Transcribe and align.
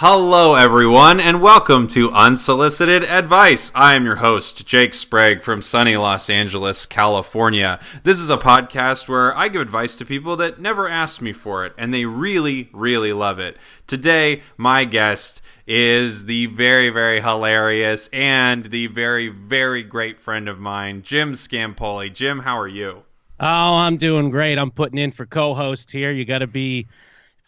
Hello, 0.00 0.56
everyone, 0.56 1.20
and 1.20 1.40
welcome 1.40 1.86
to 1.86 2.12
Unsolicited 2.12 3.02
Advice. 3.02 3.72
I 3.74 3.94
am 3.94 4.04
your 4.04 4.16
host, 4.16 4.66
Jake 4.66 4.92
Sprague 4.92 5.42
from 5.42 5.62
sunny 5.62 5.96
Los 5.96 6.28
Angeles, 6.28 6.84
California. 6.84 7.80
This 8.02 8.18
is 8.18 8.28
a 8.28 8.36
podcast 8.36 9.08
where 9.08 9.34
I 9.34 9.48
give 9.48 9.62
advice 9.62 9.96
to 9.96 10.04
people 10.04 10.36
that 10.36 10.60
never 10.60 10.86
asked 10.86 11.22
me 11.22 11.32
for 11.32 11.64
it, 11.64 11.72
and 11.78 11.94
they 11.94 12.04
really, 12.04 12.68
really 12.74 13.14
love 13.14 13.38
it. 13.38 13.56
Today, 13.86 14.42
my 14.58 14.84
guest 14.84 15.40
is 15.66 16.26
the 16.26 16.44
very, 16.44 16.90
very 16.90 17.22
hilarious 17.22 18.10
and 18.12 18.66
the 18.66 18.88
very, 18.88 19.28
very 19.30 19.82
great 19.82 20.18
friend 20.18 20.46
of 20.46 20.58
mine, 20.58 21.00
Jim 21.00 21.32
Scampoli. 21.32 22.12
Jim, 22.12 22.40
how 22.40 22.58
are 22.58 22.68
you? 22.68 23.04
Oh, 23.40 23.76
I'm 23.76 23.96
doing 23.96 24.28
great. 24.28 24.58
I'm 24.58 24.72
putting 24.72 24.98
in 24.98 25.12
for 25.12 25.24
co-host 25.24 25.90
here. 25.90 26.10
You 26.10 26.26
got 26.26 26.40
to 26.40 26.46
be 26.46 26.86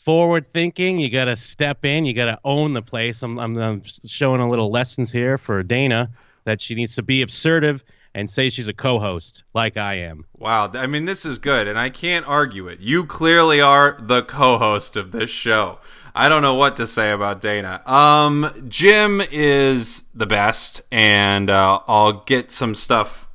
forward 0.09 0.51
thinking. 0.55 0.99
You 0.99 1.11
got 1.11 1.27
to 1.27 1.37
step 1.37 1.85
in. 1.85 2.07
You 2.07 2.15
got 2.15 2.25
to 2.25 2.39
own 2.43 2.73
the 2.73 2.81
place. 2.81 3.23
I'm, 3.23 3.39
I'm, 3.39 3.55
I'm 3.59 3.83
showing 4.07 4.41
a 4.41 4.49
little 4.49 4.71
lessons 4.71 5.13
here 5.13 5.37
for 5.37 5.63
Dana 5.63 6.09
that 6.45 6.63
she 6.63 6.75
needs 6.75 6.95
to 6.95 7.03
be 7.03 7.23
assertive 7.23 7.85
and 8.15 8.31
say 8.31 8.49
she's 8.49 8.69
a 8.69 8.73
co-host 8.73 9.43
like 9.53 9.77
I 9.77 9.97
am. 9.97 10.25
Wow, 10.39 10.71
I 10.73 10.87
mean 10.87 11.05
this 11.05 11.27
is 11.27 11.39
good 11.39 11.69
and 11.69 11.79
I 11.79 11.91
can't 11.91 12.27
argue 12.27 12.69
it. 12.69 12.81
You 12.81 13.05
clearly 13.05 13.61
are 13.61 13.99
the 14.01 14.23
co-host 14.23 14.97
of 14.97 15.13
this 15.13 15.29
show. 15.29 15.79
I 16.15 16.31
don't 16.31 16.41
know 16.41 16.55
what 16.55 16.77
to 16.77 16.87
say 16.87 17.11
about 17.11 17.43
Dana. 17.43 17.83
Um 17.85 18.65
Jim 18.67 19.21
is 19.31 20.05
the 20.15 20.27
best 20.27 20.81
and 20.91 21.51
uh, 21.51 21.81
I'll 21.87 22.25
get 22.25 22.51
some 22.51 22.75
stuff 22.75 23.28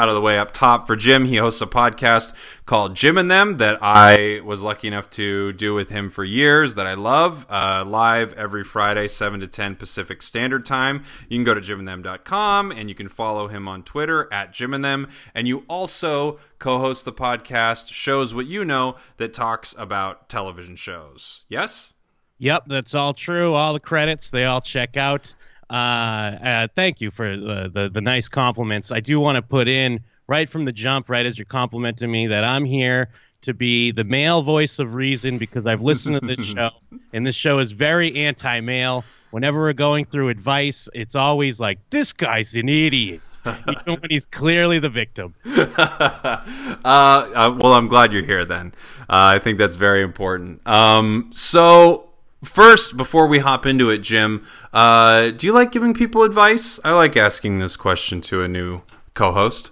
out 0.00 0.08
of 0.08 0.14
the 0.14 0.20
way 0.22 0.38
up 0.38 0.50
top 0.50 0.86
for 0.86 0.96
Jim. 0.96 1.26
He 1.26 1.36
hosts 1.36 1.60
a 1.60 1.66
podcast 1.66 2.32
called 2.64 2.96
Jim 2.96 3.18
and 3.18 3.30
Them 3.30 3.58
that 3.58 3.78
I 3.82 4.40
was 4.42 4.62
lucky 4.62 4.88
enough 4.88 5.10
to 5.10 5.52
do 5.52 5.74
with 5.74 5.90
him 5.90 6.08
for 6.08 6.24
years 6.24 6.74
that 6.76 6.86
I 6.86 6.94
love. 6.94 7.46
Uh, 7.50 7.84
live 7.86 8.32
every 8.32 8.64
Friday, 8.64 9.08
7 9.08 9.40
to 9.40 9.46
10 9.46 9.76
Pacific 9.76 10.22
Standard 10.22 10.64
Time. 10.64 11.04
You 11.28 11.36
can 11.36 11.44
go 11.44 11.52
to 11.52 11.60
jimandthem.com 11.60 12.72
and 12.72 12.88
you 12.88 12.94
can 12.94 13.10
follow 13.10 13.48
him 13.48 13.68
on 13.68 13.82
Twitter 13.82 14.26
at 14.32 14.54
Jim 14.54 14.72
and 14.72 14.82
Them. 14.82 15.06
And 15.34 15.46
you 15.46 15.64
also 15.68 16.38
co 16.58 16.78
host 16.78 17.04
the 17.04 17.12
podcast 17.12 17.92
Shows 17.92 18.32
What 18.32 18.46
You 18.46 18.64
Know 18.64 18.96
that 19.18 19.34
talks 19.34 19.74
about 19.76 20.30
television 20.30 20.76
shows. 20.76 21.44
Yes? 21.50 21.92
Yep, 22.38 22.64
that's 22.68 22.94
all 22.94 23.12
true. 23.12 23.52
All 23.52 23.74
the 23.74 23.80
credits, 23.80 24.30
they 24.30 24.46
all 24.46 24.62
check 24.62 24.96
out. 24.96 25.34
Uh, 25.70 25.72
uh, 25.72 26.68
thank 26.74 27.00
you 27.00 27.12
for 27.12 27.36
the, 27.36 27.70
the, 27.72 27.90
the 27.90 28.00
nice 28.00 28.28
compliments. 28.28 28.90
I 28.90 28.98
do 29.00 29.20
want 29.20 29.36
to 29.36 29.42
put 29.42 29.68
in 29.68 30.00
right 30.26 30.50
from 30.50 30.64
the 30.64 30.72
jump, 30.72 31.08
right 31.08 31.24
as 31.24 31.38
you're 31.38 31.44
complimenting 31.44 32.10
me, 32.10 32.26
that 32.28 32.42
I'm 32.42 32.64
here 32.64 33.08
to 33.42 33.54
be 33.54 33.92
the 33.92 34.04
male 34.04 34.42
voice 34.42 34.80
of 34.80 34.94
reason 34.94 35.38
because 35.38 35.66
I've 35.66 35.80
listened 35.80 36.20
to 36.20 36.36
this 36.36 36.44
show, 36.54 36.70
and 37.12 37.24
this 37.24 37.36
show 37.36 37.60
is 37.60 37.72
very 37.72 38.16
anti-male. 38.16 39.04
Whenever 39.30 39.60
we're 39.60 39.72
going 39.72 40.06
through 40.06 40.28
advice, 40.28 40.88
it's 40.92 41.14
always 41.14 41.60
like, 41.60 41.78
"This 41.90 42.12
guy's 42.12 42.56
an 42.56 42.68
idiot," 42.68 43.20
even 43.46 44.00
when 44.00 44.10
he's 44.10 44.26
clearly 44.26 44.80
the 44.80 44.88
victim. 44.88 45.36
uh, 45.46 46.42
uh, 46.84 47.56
well, 47.60 47.74
I'm 47.74 47.86
glad 47.86 48.12
you're 48.12 48.24
here. 48.24 48.44
Then 48.44 48.74
uh, 49.02 49.34
I 49.34 49.38
think 49.38 49.58
that's 49.58 49.76
very 49.76 50.02
important. 50.02 50.66
Um, 50.66 51.30
so 51.32 52.09
First, 52.44 52.96
before 52.96 53.26
we 53.26 53.40
hop 53.40 53.66
into 53.66 53.90
it, 53.90 53.98
Jim, 53.98 54.46
uh, 54.72 55.30
do 55.30 55.46
you 55.46 55.52
like 55.52 55.72
giving 55.72 55.92
people 55.92 56.22
advice? 56.22 56.80
I 56.84 56.92
like 56.92 57.16
asking 57.16 57.58
this 57.58 57.76
question 57.76 58.22
to 58.22 58.42
a 58.42 58.48
new 58.48 58.80
co-host. 59.12 59.70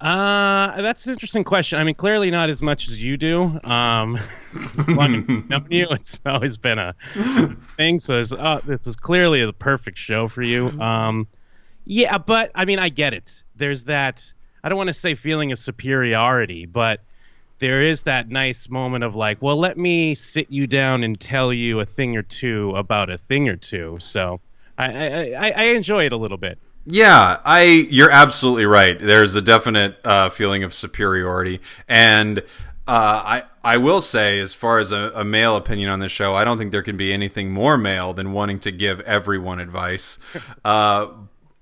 Uh, 0.00 0.80
that's 0.80 1.06
an 1.06 1.12
interesting 1.12 1.42
question. 1.42 1.80
I 1.80 1.82
mean, 1.82 1.96
clearly 1.96 2.30
not 2.30 2.50
as 2.50 2.62
much 2.62 2.88
as 2.88 3.02
you 3.02 3.16
do. 3.16 3.58
Um, 3.64 4.16
knowing 4.86 5.48
you, 5.70 5.88
it's 5.90 6.20
always 6.24 6.56
been 6.56 6.78
a 6.78 6.94
thing. 7.76 7.98
So 7.98 8.18
this, 8.18 8.30
uh, 8.30 8.60
this 8.64 8.86
is 8.86 8.94
clearly 8.94 9.44
the 9.44 9.52
perfect 9.52 9.98
show 9.98 10.28
for 10.28 10.42
you. 10.42 10.68
Um, 10.80 11.26
yeah, 11.84 12.18
but 12.18 12.52
I 12.54 12.64
mean, 12.64 12.78
I 12.78 12.90
get 12.90 13.12
it. 13.12 13.42
There's 13.56 13.84
that. 13.84 14.32
I 14.62 14.68
don't 14.68 14.78
want 14.78 14.88
to 14.88 14.94
say 14.94 15.16
feeling 15.16 15.50
of 15.50 15.58
superiority, 15.58 16.66
but 16.66 17.00
there 17.58 17.82
is 17.82 18.04
that 18.04 18.28
nice 18.28 18.68
moment 18.68 19.04
of 19.04 19.14
like, 19.14 19.42
well, 19.42 19.56
let 19.56 19.76
me 19.76 20.14
sit 20.14 20.50
you 20.50 20.66
down 20.66 21.02
and 21.02 21.18
tell 21.18 21.52
you 21.52 21.80
a 21.80 21.84
thing 21.84 22.16
or 22.16 22.22
two 22.22 22.74
about 22.76 23.10
a 23.10 23.18
thing 23.18 23.48
or 23.48 23.56
two. 23.56 23.98
So 24.00 24.40
I, 24.76 25.32
I, 25.34 25.52
I 25.56 25.62
enjoy 25.64 26.06
it 26.06 26.12
a 26.12 26.16
little 26.16 26.38
bit. 26.38 26.58
Yeah, 26.90 27.40
I 27.44 27.64
you're 27.64 28.10
absolutely 28.10 28.64
right. 28.64 28.98
There's 28.98 29.34
a 29.34 29.42
definite 29.42 29.98
uh, 30.04 30.30
feeling 30.30 30.62
of 30.62 30.72
superiority, 30.72 31.60
and 31.86 32.38
uh, 32.38 32.42
I 32.86 33.42
I 33.62 33.76
will 33.76 34.00
say, 34.00 34.40
as 34.40 34.54
far 34.54 34.78
as 34.78 34.90
a, 34.90 35.12
a, 35.14 35.22
male 35.22 35.54
opinion 35.56 35.90
on 35.90 35.98
this 35.98 36.12
show, 36.12 36.34
I 36.34 36.44
don't 36.44 36.56
think 36.56 36.72
there 36.72 36.82
can 36.82 36.96
be 36.96 37.12
anything 37.12 37.50
more 37.50 37.76
male 37.76 38.14
than 38.14 38.32
wanting 38.32 38.60
to 38.60 38.72
give 38.72 39.00
everyone 39.00 39.60
advice. 39.60 40.18
uh, 40.64 41.08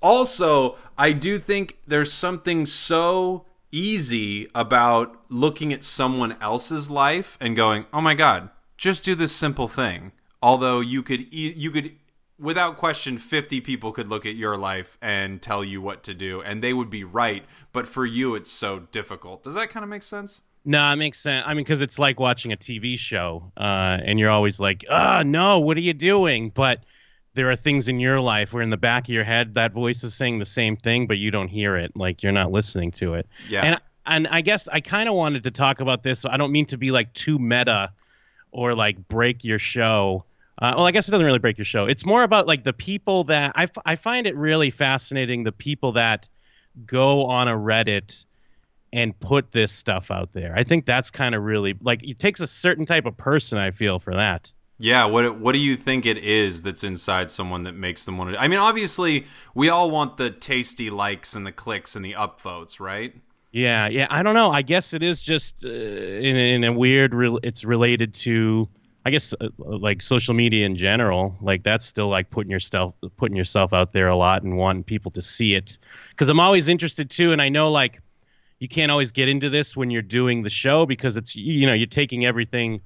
also, 0.01 0.77
I 0.97 1.11
do 1.11 1.41
think 1.41 1.79
there's 1.89 2.13
something 2.13 2.65
so 2.65 3.46
easy 3.73 4.49
about 4.55 5.17
looking 5.29 5.73
at 5.73 5.85
someone 5.85 6.37
else's 6.41 6.91
life 6.91 7.37
and 7.41 7.57
going, 7.57 7.87
"Oh 7.93 8.01
my 8.01 8.15
god, 8.15 8.51
just 8.77 9.05
do 9.05 9.15
this 9.15 9.33
simple 9.33 9.69
thing." 9.69 10.13
Although 10.43 10.81
you 10.81 11.03
could 11.03 11.33
you 11.33 11.71
could 11.71 11.93
without 12.39 12.77
question 12.77 13.19
50 13.19 13.61
people 13.63 13.93
could 13.93 14.09
look 14.09 14.27
at 14.27 14.35
your 14.35 14.57
life 14.57 14.99
and 15.01 15.41
tell 15.41 15.65
you 15.65 15.81
what 15.81 16.03
to 16.03 16.13
do 16.13 16.43
and 16.43 16.63
they 16.63 16.75
would 16.75 16.91
be 16.91 17.03
right, 17.03 17.45
but 17.73 17.89
for 17.89 18.05
you 18.05 18.35
it's 18.35 18.51
so 18.51 18.81
difficult. 18.93 19.43
Does 19.43 19.55
that 19.55 19.71
kind 19.71 19.83
of 19.83 19.89
make 19.89 20.03
sense? 20.03 20.43
No, 20.67 20.93
it 20.93 20.97
makes 20.97 21.19
sense. 21.21 21.45
I 21.47 21.55
mean, 21.55 21.65
because 21.65 21.81
it's 21.81 21.99
like 21.99 22.19
watching 22.19 22.53
a 22.53 22.57
TV 22.57 22.99
show, 22.99 23.53
uh, 23.57 23.99
and 24.05 24.19
you're 24.19 24.31
always 24.31 24.59
like, 24.59 24.85
"Ah, 24.91 25.21
oh, 25.21 25.23
no, 25.23 25.61
what 25.61 25.77
are 25.77 25.81
you 25.81 25.95
doing?" 25.95 26.51
But 26.51 26.81
there 27.37 27.51
are 27.51 27.57
things 27.57 27.87
in 27.87 28.01
your 28.01 28.21
life 28.21 28.53
where 28.53 28.63
in 28.63 28.71
the 28.71 28.77
back 28.77 29.05
of 29.05 29.15
your 29.15 29.23
head 29.23 29.55
that 29.55 29.73
voice 29.73 30.03
is 30.03 30.15
saying 30.15 30.39
the 30.41 30.45
same 30.45 30.77
thing, 30.77 31.07
but 31.07 31.19
you 31.19 31.31
don't 31.31 31.49
hear 31.49 31.77
it, 31.77 31.95
like 31.95 32.23
you're 32.23 32.33
not 32.33 32.51
listening 32.51 32.91
to 32.93 33.15
it. 33.15 33.29
Yeah. 33.49 33.63
And 33.63 33.81
and 34.07 34.29
I 34.29 34.41
guess 34.41 34.69
I 34.69 34.81
kind 34.81 35.09
of 35.09 35.15
wanted 35.15 35.45
to 35.45 35.51
talk 35.51 35.81
about 35.81 36.03
this. 36.03 36.25
I 36.25 36.37
don't 36.37 36.53
mean 36.53 36.67
to 36.67 36.77
be 36.77 36.91
like 36.91 37.13
too 37.13 37.39
meta 37.39 37.93
or 38.53 38.75
like 38.75 39.07
break 39.09 39.45
your 39.45 39.59
show. 39.59 40.25
Uh, 40.59 40.73
well, 40.77 40.87
I 40.87 40.91
guess 40.91 41.07
it 41.07 41.11
doesn't 41.11 41.27
really 41.27 41.39
break 41.39 41.59
your 41.59 41.65
show. 41.67 41.85
It's 41.85 42.07
more 42.07 42.23
about 42.23 42.47
like 42.47 42.65
the 42.65 42.73
people 42.73 43.25
that 43.25 43.53
I, 43.55 43.65
f- 43.65 43.83
I 43.85 43.97
find 43.97 44.27
it 44.27 44.35
really 44.37 44.71
fascinating. 44.71 45.45
The 45.45 45.53
people 45.53 45.93
that 45.93 46.29
go 46.87 47.27
on 47.27 47.49
a 47.49 47.55
Reddit 47.55 48.25
and 48.93 49.19
put 49.19 49.53
this 49.53 49.73
stuff 49.73 50.11
out 50.11 50.33
there. 50.33 50.55
I 50.57 50.65
think 50.65 50.87
that's 50.87 51.11
kind 51.11 51.35
of 51.35 51.43
really 51.43 51.75
like 51.83 52.03
it 52.09 52.19
takes 52.19 52.41
a 52.41 52.47
certain 52.47 52.87
type 52.87 53.05
of 53.05 53.17
person. 53.17 53.59
I 53.59 53.73
feel 53.73 53.99
for 53.99 54.15
that. 54.15 54.51
Yeah, 54.79 55.07
what 55.07 55.39
what 55.39 55.53
do 55.53 55.59
you 55.59 55.75
think 55.75 56.05
it 56.05 56.19
is 56.19 56.63
that's 56.63 56.85
inside 56.85 57.31
someone 57.31 57.63
that 57.63 57.73
makes 57.73 58.05
them 58.05 58.19
want 58.19 58.35
to? 58.35 58.41
I 58.41 58.49
mean, 58.49 58.59
obviously, 58.59 59.27
we 59.55 59.71
all 59.71 59.91
want 59.91 60.19
the 60.19 60.31
tasty 60.31 60.91
likes 60.91 61.35
and 61.35 61.47
the 61.47 61.53
clicks 61.53 61.97
and 61.97 62.05
the 62.05 62.13
upvotes, 62.13 62.79
right? 62.79 63.15
Yeah, 63.53 63.89
yeah. 63.89 64.07
I 64.11 64.23
don't 64.23 64.35
know. 64.35 64.51
I 64.51 64.61
guess 64.61 64.93
it 64.93 65.03
is 65.03 65.23
just 65.23 65.65
uh, 65.65 65.69
in, 65.69 66.37
in 66.37 66.65
a 66.65 66.73
weird. 66.75 67.15
Re- 67.15 67.39
it's 67.43 67.65
related 67.65 68.13
to, 68.15 68.69
I 69.07 69.11
guess, 69.11 69.33
uh, 69.41 69.49
like 69.57 70.03
social 70.03 70.35
media 70.35 70.67
in 70.67 70.77
general. 70.77 71.37
Like 71.41 71.63
that's 71.63 71.87
still 71.87 72.09
like 72.09 72.29
putting 72.29 72.51
yourself 72.51 72.95
putting 73.17 73.37
yourself 73.37 73.73
out 73.73 73.95
there 73.95 74.09
a 74.09 74.17
lot 74.17 74.43
and 74.43 74.59
wanting 74.59 74.85
people 74.85 75.11
to 75.13 75.23
see 75.23 75.55
it. 75.55 75.79
Because 76.11 76.29
I'm 76.29 76.41
always 76.41 76.69
interested 76.69 77.09
too, 77.09 77.33
and 77.33 77.41
I 77.41 77.49
know 77.49 77.71
like 77.71 78.03
you 78.59 78.69
can't 78.69 78.91
always 78.91 79.13
get 79.13 79.31
into 79.31 79.49
this 79.49 79.75
when 79.75 79.91
you're 79.91 80.03
doing 80.03 80.43
the 80.43 80.51
show 80.51 80.85
because 80.85 81.17
it's 81.17 81.35
you 81.35 81.67
know 81.67 81.73
you're 81.73 81.87
taking 81.87 82.27
everything 82.27 82.83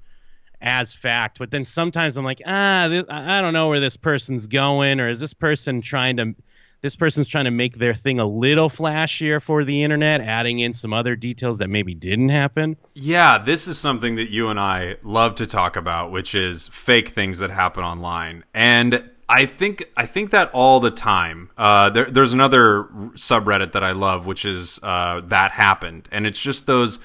as 0.61 0.93
fact. 0.95 1.39
But 1.39 1.51
then 1.51 1.65
sometimes 1.65 2.17
I'm 2.17 2.25
like, 2.25 2.43
ah, 2.47 2.85
I 2.85 3.41
don't 3.41 3.53
know 3.53 3.69
where 3.69 3.81
this 3.81 3.97
person's 3.97 4.47
going, 4.47 5.01
or 5.01 5.09
is 5.09 5.21
this 5.21 5.35
person 5.35 5.81
trying 5.81 6.17
to, 6.19 6.35
this 6.83 6.97
person's 6.97 7.29
trying 7.29 7.45
to 7.45 7.51
make 7.51 7.79
their 7.79 7.95
thing 7.95 8.21
a 8.21 8.27
little 8.27 8.71
flashier 8.71 9.43
for 9.43 9.65
the 9.65 9.83
internet, 9.83 10.21
adding 10.21 10.61
in 10.61 10.73
some 10.73 10.93
other 10.93 11.17
details 11.17 11.59
that 11.59 11.69
maybe 11.69 11.95
didn't 11.95 12.31
happen. 12.31 12.77
Yeah, 12.95 13.39
this 13.39 13.69
is 13.69 13.79
something 13.79 14.17
that 14.17 14.31
you 14.31 14.49
and 14.49 14.59
I 14.59 14.97
love 15.03 15.35
to 15.37 15.47
talk 15.47 15.77
about, 15.77 16.11
which 16.11 16.35
is 16.35 16.69
fake 16.69 17.09
things 17.11 17.39
that 17.39 17.51
happen 17.51 17.85
online, 17.85 18.45
and. 18.55 19.11
I 19.33 19.47
think 19.47 19.85
I 19.97 20.07
think 20.07 20.31
that 20.33 20.51
all 20.53 20.81
the 20.81 20.91
time. 20.91 21.51
Uh, 21.57 21.89
there, 21.89 22.07
there's 22.07 22.33
another 22.33 22.89
subreddit 23.13 23.71
that 23.75 23.85
I 23.85 23.93
love, 23.93 24.27
which 24.27 24.45
is 24.45 24.81
uh, 24.83 25.21
that 25.27 25.53
happened, 25.53 26.09
and 26.11 26.27
it's 26.27 26.43
just 26.43 26.67
those 26.67 26.99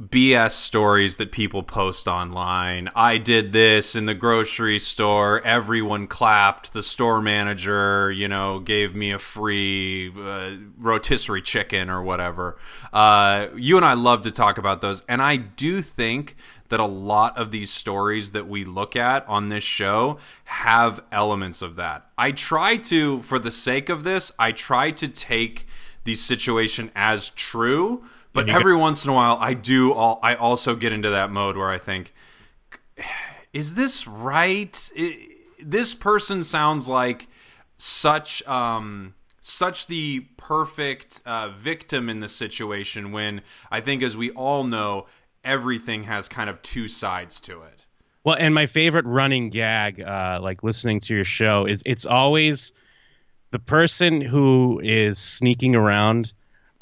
BS 0.00 0.50
stories 0.50 1.18
that 1.18 1.30
people 1.30 1.62
post 1.62 2.08
online. 2.08 2.90
I 2.96 3.16
did 3.16 3.52
this 3.52 3.94
in 3.94 4.06
the 4.06 4.14
grocery 4.14 4.80
store. 4.80 5.40
Everyone 5.42 6.08
clapped. 6.08 6.72
The 6.72 6.82
store 6.82 7.22
manager, 7.22 8.10
you 8.10 8.26
know, 8.26 8.58
gave 8.58 8.96
me 8.96 9.12
a 9.12 9.20
free 9.20 10.12
uh, 10.18 10.56
rotisserie 10.78 11.42
chicken 11.42 11.90
or 11.90 12.02
whatever. 12.02 12.58
Uh, 12.92 13.46
you 13.54 13.76
and 13.76 13.86
I 13.86 13.94
love 13.94 14.22
to 14.22 14.32
talk 14.32 14.58
about 14.58 14.80
those. 14.80 15.02
And 15.08 15.22
I 15.22 15.36
do 15.36 15.80
think 15.80 16.34
that 16.70 16.80
a 16.80 16.86
lot 16.86 17.38
of 17.38 17.52
these 17.52 17.70
stories 17.70 18.32
that 18.32 18.48
we 18.48 18.64
look 18.64 18.96
at 18.96 19.24
on 19.28 19.48
this 19.48 19.62
show 19.62 20.18
have 20.44 21.04
elements 21.12 21.62
of 21.62 21.76
that. 21.76 22.10
I 22.18 22.32
try 22.32 22.78
to, 22.78 23.22
for 23.22 23.38
the 23.38 23.52
sake 23.52 23.88
of 23.88 24.02
this, 24.02 24.32
I 24.40 24.50
try 24.50 24.90
to 24.90 25.06
take 25.06 25.68
the 26.02 26.16
situation 26.16 26.90
as 26.96 27.30
true 27.30 28.04
but 28.34 28.48
every 28.48 28.76
once 28.76 29.04
in 29.04 29.10
a 29.10 29.14
while, 29.14 29.38
I 29.40 29.54
do. 29.54 29.92
All 29.92 30.18
I 30.22 30.34
also 30.34 30.76
get 30.76 30.92
into 30.92 31.10
that 31.10 31.30
mode 31.30 31.56
where 31.56 31.70
I 31.70 31.78
think, 31.78 32.12
is 33.52 33.74
this 33.74 34.06
right? 34.06 34.90
this 35.64 35.94
person 35.94 36.44
sounds 36.44 36.88
like 36.88 37.28
such 37.76 38.46
um 38.46 39.14
such 39.40 39.86
the 39.88 40.20
perfect 40.36 41.20
uh, 41.26 41.50
victim 41.50 42.08
in 42.08 42.20
the 42.20 42.28
situation 42.28 43.12
when 43.12 43.42
I 43.70 43.80
think 43.80 44.02
as 44.02 44.16
we 44.16 44.30
all 44.30 44.64
know 44.64 45.06
everything 45.42 46.04
has 46.04 46.28
kind 46.28 46.48
of 46.48 46.62
two 46.62 46.88
sides 46.88 47.40
to 47.40 47.62
it. 47.62 47.86
Well, 48.24 48.36
and 48.38 48.54
my 48.54 48.64
favorite 48.64 49.04
running 49.04 49.50
gag, 49.50 50.00
uh, 50.00 50.38
like 50.40 50.62
listening 50.62 51.00
to 51.00 51.14
your 51.14 51.26
show, 51.26 51.66
is 51.66 51.82
it's 51.84 52.06
always 52.06 52.72
the 53.50 53.58
person 53.58 54.22
who 54.22 54.80
is 54.82 55.18
sneaking 55.18 55.76
around 55.76 56.32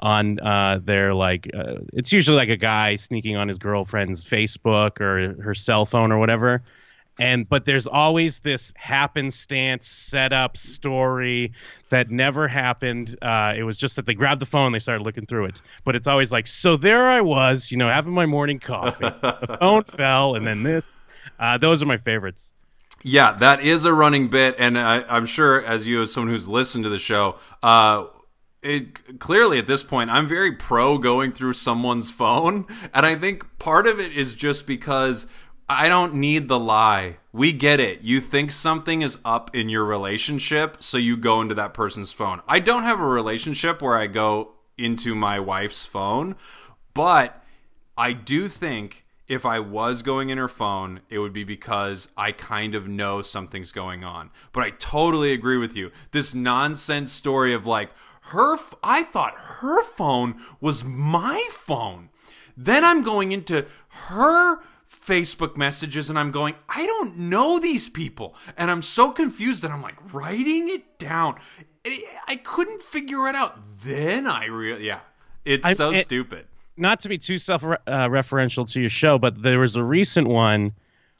on 0.02 0.40
uh, 0.40 0.80
their 0.82 1.14
like 1.14 1.48
uh, 1.54 1.76
it's 1.92 2.12
usually 2.12 2.36
like 2.36 2.48
a 2.48 2.56
guy 2.56 2.96
sneaking 2.96 3.36
on 3.36 3.46
his 3.46 3.58
girlfriend's 3.58 4.24
Facebook 4.24 5.00
or 5.00 5.40
her 5.40 5.54
cell 5.54 5.86
phone 5.86 6.10
or 6.10 6.18
whatever. 6.18 6.62
And 7.18 7.48
but 7.48 7.64
there's 7.64 7.86
always 7.86 8.40
this 8.40 8.72
happenstance 8.76 9.88
setup 9.88 10.56
story 10.56 11.52
that 11.90 12.10
never 12.10 12.48
happened. 12.48 13.16
Uh, 13.22 13.54
it 13.56 13.62
was 13.62 13.76
just 13.76 13.96
that 13.96 14.06
they 14.06 14.14
grabbed 14.14 14.40
the 14.40 14.46
phone, 14.46 14.72
they 14.72 14.80
started 14.80 15.04
looking 15.04 15.26
through 15.26 15.44
it. 15.46 15.62
But 15.84 15.94
it's 15.94 16.08
always 16.08 16.32
like, 16.32 16.48
so 16.48 16.76
there 16.76 17.08
I 17.08 17.20
was, 17.20 17.70
you 17.70 17.76
know, 17.76 17.88
having 17.88 18.12
my 18.12 18.26
morning 18.26 18.58
coffee. 18.58 19.04
the 19.04 19.56
phone 19.60 19.84
fell, 19.84 20.34
and 20.34 20.46
then 20.46 20.62
this. 20.64 20.84
Uh, 21.38 21.58
those 21.58 21.82
are 21.82 21.86
my 21.86 21.98
favorites. 21.98 22.52
Yeah, 23.04 23.32
that 23.34 23.60
is 23.62 23.84
a 23.84 23.92
running 23.92 24.28
bit, 24.28 24.56
and 24.58 24.78
I, 24.78 25.02
I'm 25.02 25.26
sure, 25.26 25.64
as 25.64 25.86
you, 25.86 26.02
as 26.02 26.12
someone 26.12 26.32
who's 26.32 26.48
listened 26.48 26.84
to 26.84 26.90
the 26.90 27.00
show, 27.00 27.36
uh, 27.62 28.06
it 28.62 29.18
clearly 29.18 29.58
at 29.58 29.66
this 29.66 29.82
point 29.84 30.10
I'm 30.10 30.28
very 30.28 30.52
pro 30.52 30.98
going 30.98 31.32
through 31.32 31.54
someone's 31.54 32.10
phone, 32.10 32.66
and 32.94 33.04
I 33.04 33.16
think 33.16 33.58
part 33.58 33.86
of 33.86 34.00
it 34.00 34.12
is 34.12 34.34
just 34.34 34.66
because 34.66 35.26
I 35.68 35.88
don't 35.88 36.14
need 36.14 36.48
the 36.48 36.58
lie. 36.58 37.16
We 37.32 37.52
get 37.52 37.80
it. 37.80 38.02
You 38.02 38.20
think 38.20 38.50
something 38.50 39.00
is 39.02 39.18
up 39.24 39.54
in 39.54 39.68
your 39.68 39.84
relationship, 39.84 40.82
so 40.82 40.98
you 40.98 41.16
go 41.16 41.40
into 41.40 41.54
that 41.54 41.72
person's 41.72 42.12
phone. 42.12 42.42
I 42.46 42.58
don't 42.58 42.82
have 42.82 43.00
a 43.00 43.06
relationship 43.06 43.80
where 43.80 43.96
I 43.96 44.06
go 44.06 44.52
into 44.76 45.14
my 45.14 45.40
wife's 45.40 45.86
phone, 45.86 46.36
but 46.92 47.42
I 47.96 48.12
do 48.12 48.48
think 48.48 49.06
if 49.28 49.46
I 49.46 49.60
was 49.60 50.02
going 50.02 50.28
in 50.28 50.36
her 50.36 50.48
phone, 50.48 51.00
it 51.08 51.18
would 51.18 51.32
be 51.32 51.44
because 51.44 52.08
I 52.18 52.32
kind 52.32 52.74
of 52.74 52.86
know 52.86 53.22
something's 53.22 53.72
going 53.72 54.04
on. 54.04 54.30
But 54.52 54.64
I 54.64 54.70
totally 54.70 55.32
agree 55.32 55.56
with 55.56 55.74
you. 55.74 55.90
This 56.10 56.34
nonsense 56.34 57.12
story 57.12 57.54
of 57.54 57.64
like, 57.64 57.90
her 58.26 58.54
f- 58.54 58.74
I 58.82 59.02
thought 59.02 59.34
her 59.36 59.82
phone 59.82 60.40
was 60.60 60.84
my 60.84 61.48
phone. 61.50 62.10
Then 62.56 62.84
I'm 62.84 63.02
going 63.02 63.32
into 63.32 63.66
her 63.88 64.58
Facebook 65.04 65.56
messages 65.56 66.08
and 66.08 66.18
I'm 66.18 66.30
going, 66.30 66.54
I 66.68 66.86
don't 66.86 67.18
know 67.18 67.58
these 67.58 67.88
people. 67.88 68.34
And 68.56 68.70
I'm 68.70 68.82
so 68.82 69.10
confused 69.10 69.62
that 69.62 69.70
I'm 69.70 69.82
like 69.82 70.14
writing 70.14 70.68
it 70.68 70.98
down. 70.98 71.36
I 72.28 72.36
couldn't 72.36 72.82
figure 72.82 73.26
it 73.26 73.34
out. 73.34 73.58
Then 73.82 74.26
I 74.26 74.44
really, 74.46 74.86
yeah, 74.86 75.00
it's 75.44 75.66
I, 75.66 75.72
so 75.72 75.90
it, 75.90 76.04
stupid. 76.04 76.46
Not 76.76 77.00
to 77.00 77.08
be 77.08 77.18
too 77.18 77.38
self 77.38 77.64
uh, 77.64 77.76
referential 77.86 78.70
to 78.72 78.80
your 78.80 78.90
show, 78.90 79.18
but 79.18 79.42
there 79.42 79.58
was 79.58 79.74
a 79.76 79.82
recent 79.82 80.28
one 80.28 80.72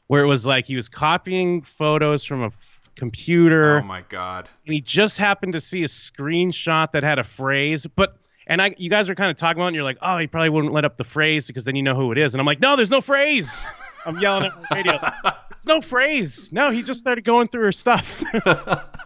where 0.07 0.23
it 0.23 0.27
was 0.27 0.45
like 0.45 0.65
he 0.65 0.75
was 0.75 0.87
copying 0.87 1.61
photos 1.61 2.23
from 2.23 2.43
a 2.43 2.51
computer. 2.95 3.79
Oh 3.79 3.83
my 3.83 4.03
god! 4.09 4.49
And 4.65 4.73
he 4.73 4.81
just 4.81 5.17
happened 5.17 5.53
to 5.53 5.61
see 5.61 5.83
a 5.83 5.87
screenshot 5.87 6.91
that 6.91 7.03
had 7.03 7.19
a 7.19 7.23
phrase, 7.23 7.87
but 7.87 8.17
and 8.47 8.61
I, 8.61 8.75
you 8.77 8.89
guys 8.89 9.09
are 9.09 9.15
kind 9.15 9.31
of 9.31 9.37
talking 9.37 9.59
about, 9.59 9.65
it 9.65 9.69
and 9.69 9.75
you're 9.75 9.83
like, 9.83 9.99
oh, 10.01 10.17
he 10.17 10.27
probably 10.27 10.49
wouldn't 10.49 10.73
let 10.73 10.85
up 10.85 10.97
the 10.97 11.03
phrase 11.03 11.47
because 11.47 11.65
then 11.65 11.75
you 11.75 11.83
know 11.83 11.95
who 11.95 12.11
it 12.11 12.17
is. 12.17 12.33
And 12.33 12.41
I'm 12.41 12.45
like, 12.45 12.59
no, 12.59 12.75
there's 12.75 12.91
no 12.91 13.01
phrase. 13.01 13.71
I'm 14.05 14.19
yelling 14.19 14.45
at 14.47 14.53
the 14.59 14.67
radio. 14.75 14.99
There's 14.99 15.65
no 15.65 15.79
phrase. 15.79 16.51
No, 16.51 16.71
he 16.71 16.83
just 16.83 16.99
started 16.99 17.23
going 17.23 17.47
through 17.47 17.63
her 17.63 17.71
stuff. 17.71 18.21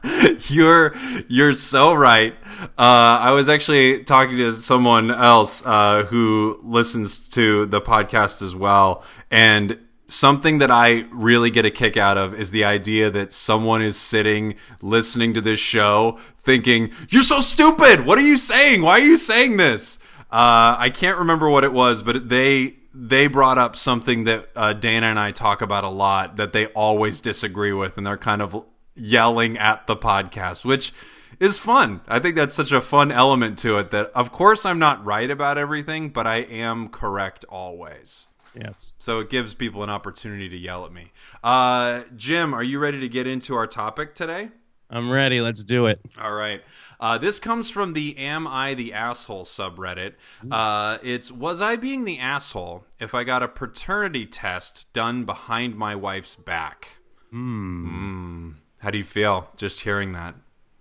you're 0.49 0.95
you're 1.27 1.53
so 1.53 1.93
right. 1.93 2.33
Uh, 2.61 3.21
I 3.21 3.31
was 3.31 3.47
actually 3.47 4.03
talking 4.03 4.37
to 4.37 4.51
someone 4.53 5.11
else 5.11 5.63
uh, 5.63 6.05
who 6.05 6.59
listens 6.63 7.29
to 7.29 7.67
the 7.67 7.79
podcast 7.79 8.41
as 8.41 8.55
well, 8.55 9.03
and 9.29 9.77
something 10.07 10.59
that 10.59 10.71
I 10.71 11.05
really 11.11 11.49
get 11.49 11.65
a 11.65 11.71
kick 11.71 11.97
out 11.97 12.17
of 12.17 12.33
is 12.33 12.51
the 12.51 12.63
idea 12.63 13.09
that 13.11 13.33
someone 13.33 13.81
is 13.81 13.97
sitting 13.97 14.55
listening 14.81 15.33
to 15.33 15.41
this 15.41 15.59
show 15.59 16.19
thinking, 16.43 16.91
You're 17.09 17.23
so 17.23 17.39
stupid! 17.41 18.05
What 18.05 18.17
are 18.17 18.23
you 18.23 18.37
saying? 18.37 18.81
Why 18.81 18.99
are 18.99 19.05
you 19.05 19.17
saying 19.17 19.57
this? 19.57 19.99
Uh, 20.31 20.75
I 20.77 20.89
can't 20.93 21.19
remember 21.19 21.49
what 21.49 21.63
it 21.63 21.73
was, 21.73 22.01
but 22.01 22.29
they 22.29 22.75
they 22.93 23.27
brought 23.27 23.57
up 23.57 23.75
something 23.75 24.23
that 24.23 24.49
uh, 24.55 24.73
Dana 24.73 25.07
and 25.07 25.19
I 25.19 25.31
talk 25.31 25.61
about 25.61 25.83
a 25.83 25.89
lot 25.89 26.37
that 26.37 26.51
they 26.51 26.65
always 26.67 27.21
disagree 27.21 27.73
with, 27.73 27.97
and 27.97 28.07
they're 28.07 28.17
kind 28.17 28.41
of 28.41 28.65
yelling 28.95 29.57
at 29.57 29.85
the 29.87 29.95
podcast, 29.95 30.65
which 30.65 30.91
is 31.39 31.59
fun. 31.59 32.01
I 32.07 32.19
think 32.19 32.35
that's 32.35 32.55
such 32.55 32.71
a 32.71 32.81
fun 32.81 33.11
element 33.11 33.59
to 33.59 33.77
it 33.77 33.91
that, 33.91 34.11
of 34.15 34.31
course, 34.31 34.65
I'm 34.65 34.79
not 34.79 35.05
right 35.05 35.29
about 35.29 35.57
everything, 35.57 36.09
but 36.09 36.25
I 36.25 36.37
am 36.37 36.89
correct 36.89 37.45
always. 37.49 38.27
Yes. 38.55 38.93
So 38.99 39.19
it 39.19 39.29
gives 39.29 39.53
people 39.53 39.83
an 39.83 39.89
opportunity 39.89 40.49
to 40.49 40.57
yell 40.57 40.85
at 40.85 40.91
me. 40.91 41.11
Uh, 41.43 42.03
Jim, 42.15 42.53
are 42.53 42.63
you 42.63 42.79
ready 42.79 42.99
to 42.99 43.09
get 43.09 43.27
into 43.27 43.55
our 43.55 43.67
topic 43.67 44.15
today? 44.15 44.49
I'm 44.89 45.11
ready. 45.11 45.41
Let's 45.41 45.63
do 45.63 45.87
it. 45.87 45.99
All 46.19 46.33
right. 46.33 46.61
Uh, 46.99 47.17
this 47.17 47.39
comes 47.39 47.69
from 47.69 47.93
the 47.93 48.17
Am 48.17 48.47
I 48.47 48.73
the 48.73 48.93
Asshole 48.93 49.43
subreddit. 49.43 50.13
Uh, 50.49 50.97
it's 51.03 51.29
Was 51.31 51.61
I 51.61 51.75
being 51.75 52.05
the 52.05 52.19
asshole 52.19 52.85
if 52.99 53.13
I 53.13 53.23
got 53.23 53.43
a 53.43 53.47
paternity 53.49 54.25
test 54.25 54.91
done 54.93 55.25
behind 55.25 55.75
my 55.75 55.93
wife's 55.93 56.35
back? 56.35 56.99
Hmm. 57.31 57.87
Mm. 57.87 58.55
How 58.79 58.91
do 58.91 58.97
you 58.97 59.03
feel 59.03 59.49
just 59.57 59.81
hearing 59.81 60.13
that? 60.13 60.35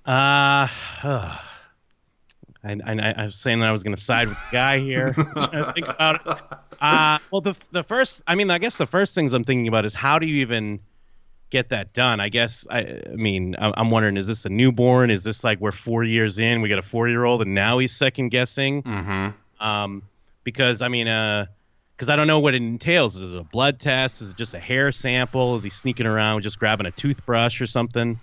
Uh 0.05 0.69
I, 2.67 2.77
I, 2.85 3.15
I, 3.17 3.27
was 3.27 3.39
saying 3.39 3.61
that 3.61 3.69
I 3.69 3.73
was 3.73 3.83
going 3.83 3.95
to 3.95 4.01
side 4.01 4.29
with 4.29 4.37
the 4.37 4.53
guy 4.53 4.79
here. 4.81 5.15
think 5.75 5.89
about 5.89 6.27
it. 6.27 6.59
Uh, 6.81 7.19
well, 7.31 7.41
the 7.41 7.55
the 7.71 7.83
first, 7.83 8.23
I 8.27 8.35
mean, 8.35 8.51
I 8.51 8.59
guess 8.59 8.77
the 8.77 8.87
first 8.87 9.15
things 9.15 9.33
I'm 9.33 9.45
thinking 9.45 9.69
about 9.69 9.85
is 9.85 9.95
how 9.95 10.19
do 10.19 10.27
you 10.27 10.43
even 10.43 10.81
get 11.51 11.71
that 11.71 11.93
done? 11.93 12.21
I 12.21 12.29
guess, 12.29 12.67
I, 12.71 13.01
I 13.11 13.15
mean, 13.15 13.57
I'm 13.59 13.91
wondering, 13.91 14.17
is 14.17 14.27
this 14.27 14.45
a 14.45 14.49
newborn? 14.49 15.11
Is 15.11 15.23
this 15.23 15.45
like 15.45 15.61
we're 15.61 15.73
four 15.73 16.05
years 16.05 16.39
in, 16.39 16.61
we 16.61 16.69
got 16.69 16.79
a 16.79 16.83
four 16.83 17.09
year 17.09 17.25
old, 17.25 17.43
and 17.43 17.55
now 17.55 17.79
he's 17.79 17.95
second 17.95 18.31
guessing? 18.31 18.83
Mm-hmm. 18.83 19.65
Um, 19.65 20.03
because 20.45 20.83
I 20.83 20.89
mean, 20.89 21.09
uh, 21.09 21.47
because 21.97 22.11
I 22.11 22.17
don't 22.17 22.27
know 22.27 22.41
what 22.41 22.55
it 22.55 22.63
entails. 22.63 23.17
Is 23.17 23.33
it 23.33 23.39
a 23.39 23.45
blood 23.45 23.81
test? 23.81 24.21
Is 24.21 24.33
it 24.33 24.37
just 24.37 24.55
a 24.55 24.61
hair 24.61 24.93
sample? 24.93 25.57
Is 25.57 25.63
he 25.63 25.71
sneaking 25.71 26.07
around 26.07 26.43
just 26.43 26.59
grabbing 26.59 26.87
a 26.87 26.91
toothbrush 26.91 27.61
or 27.61 27.67
something? 27.67 28.21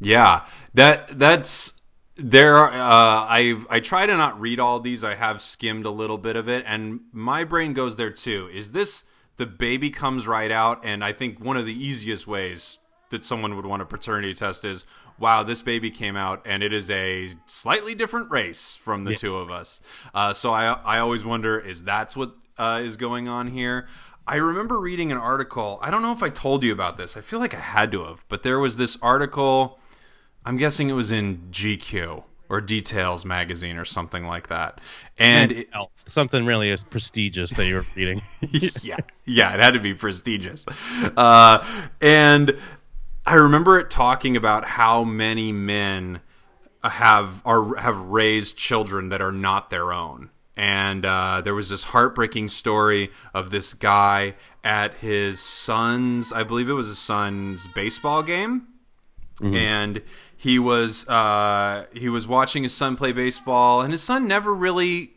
Yeah, 0.00 0.42
that 0.74 1.18
that's 1.18 1.74
there 2.18 2.56
are 2.56 2.70
uh, 2.70 3.26
i 3.26 3.54
i 3.70 3.78
try 3.78 4.04
to 4.04 4.16
not 4.16 4.38
read 4.40 4.58
all 4.58 4.80
these 4.80 5.04
i 5.04 5.14
have 5.14 5.40
skimmed 5.40 5.86
a 5.86 5.90
little 5.90 6.18
bit 6.18 6.34
of 6.34 6.48
it 6.48 6.64
and 6.66 7.00
my 7.12 7.44
brain 7.44 7.72
goes 7.72 7.96
there 7.96 8.10
too 8.10 8.50
is 8.52 8.72
this 8.72 9.04
the 9.36 9.46
baby 9.46 9.88
comes 9.88 10.26
right 10.26 10.50
out 10.50 10.80
and 10.84 11.04
i 11.04 11.12
think 11.12 11.38
one 11.38 11.56
of 11.56 11.64
the 11.64 11.72
easiest 11.72 12.26
ways 12.26 12.78
that 13.10 13.22
someone 13.22 13.54
would 13.54 13.64
want 13.64 13.80
a 13.80 13.86
paternity 13.86 14.34
test 14.34 14.64
is 14.64 14.84
wow 15.18 15.44
this 15.44 15.62
baby 15.62 15.92
came 15.92 16.16
out 16.16 16.42
and 16.44 16.62
it 16.64 16.72
is 16.72 16.90
a 16.90 17.32
slightly 17.46 17.94
different 17.94 18.28
race 18.30 18.74
from 18.74 19.04
the 19.04 19.12
yes. 19.12 19.20
two 19.20 19.36
of 19.36 19.48
us 19.48 19.80
uh, 20.12 20.32
so 20.32 20.52
i 20.52 20.72
i 20.84 20.98
always 20.98 21.24
wonder 21.24 21.58
is 21.58 21.84
that's 21.84 22.16
what 22.16 22.34
uh, 22.58 22.80
is 22.82 22.96
going 22.96 23.28
on 23.28 23.46
here 23.46 23.86
I 24.30 24.36
remember 24.36 24.78
reading 24.78 25.10
an 25.10 25.16
article. 25.16 25.78
I 25.80 25.90
don't 25.90 26.02
know 26.02 26.12
if 26.12 26.22
I 26.22 26.28
told 26.28 26.62
you 26.62 26.70
about 26.70 26.98
this. 26.98 27.16
I 27.16 27.22
feel 27.22 27.38
like 27.38 27.54
I 27.54 27.60
had 27.60 27.90
to 27.92 28.04
have, 28.04 28.26
but 28.28 28.42
there 28.42 28.58
was 28.58 28.76
this 28.76 28.98
article 29.00 29.80
I'm 30.44 30.56
guessing 30.56 30.88
it 30.88 30.94
was 30.94 31.10
in 31.10 31.48
GQ 31.50 32.24
or 32.48 32.60
Details 32.60 33.24
magazine 33.24 33.76
or 33.76 33.84
something 33.84 34.24
like 34.24 34.48
that. 34.48 34.80
And 35.18 35.52
it, 35.52 35.68
something 36.06 36.46
really 36.46 36.70
is 36.70 36.82
prestigious 36.82 37.50
that 37.50 37.66
you 37.66 37.76
were 37.76 37.86
reading. 37.94 38.22
yeah, 38.82 38.96
yeah, 39.26 39.54
it 39.54 39.60
had 39.60 39.72
to 39.74 39.80
be 39.80 39.94
prestigious. 39.94 40.64
Uh, 41.16 41.64
and 42.00 42.58
I 43.26 43.34
remember 43.34 43.78
it 43.78 43.90
talking 43.90 44.36
about 44.36 44.64
how 44.64 45.04
many 45.04 45.52
men 45.52 46.20
have 46.82 47.42
are 47.44 47.76
have 47.76 47.98
raised 47.98 48.56
children 48.56 49.10
that 49.10 49.20
are 49.20 49.32
not 49.32 49.70
their 49.70 49.92
own. 49.92 50.30
And 50.56 51.04
uh, 51.04 51.40
there 51.42 51.54
was 51.54 51.68
this 51.68 51.84
heartbreaking 51.84 52.48
story 52.48 53.10
of 53.32 53.50
this 53.50 53.74
guy 53.74 54.34
at 54.64 54.94
his 54.94 55.38
son's, 55.38 56.32
I 56.32 56.42
believe 56.42 56.68
it 56.68 56.72
was 56.72 56.88
his 56.88 56.98
son's 56.98 57.68
baseball 57.68 58.24
game, 58.24 58.66
mm-hmm. 59.40 59.54
and 59.54 60.02
he 60.36 60.58
was 60.58 61.08
uh, 61.08 61.86
he 61.92 62.08
was 62.08 62.26
watching 62.26 62.62
his 62.62 62.74
son 62.74 62.96
play 62.96 63.12
baseball, 63.12 63.80
and 63.80 63.92
his 63.92 64.02
son 64.02 64.28
never 64.28 64.54
really 64.54 65.14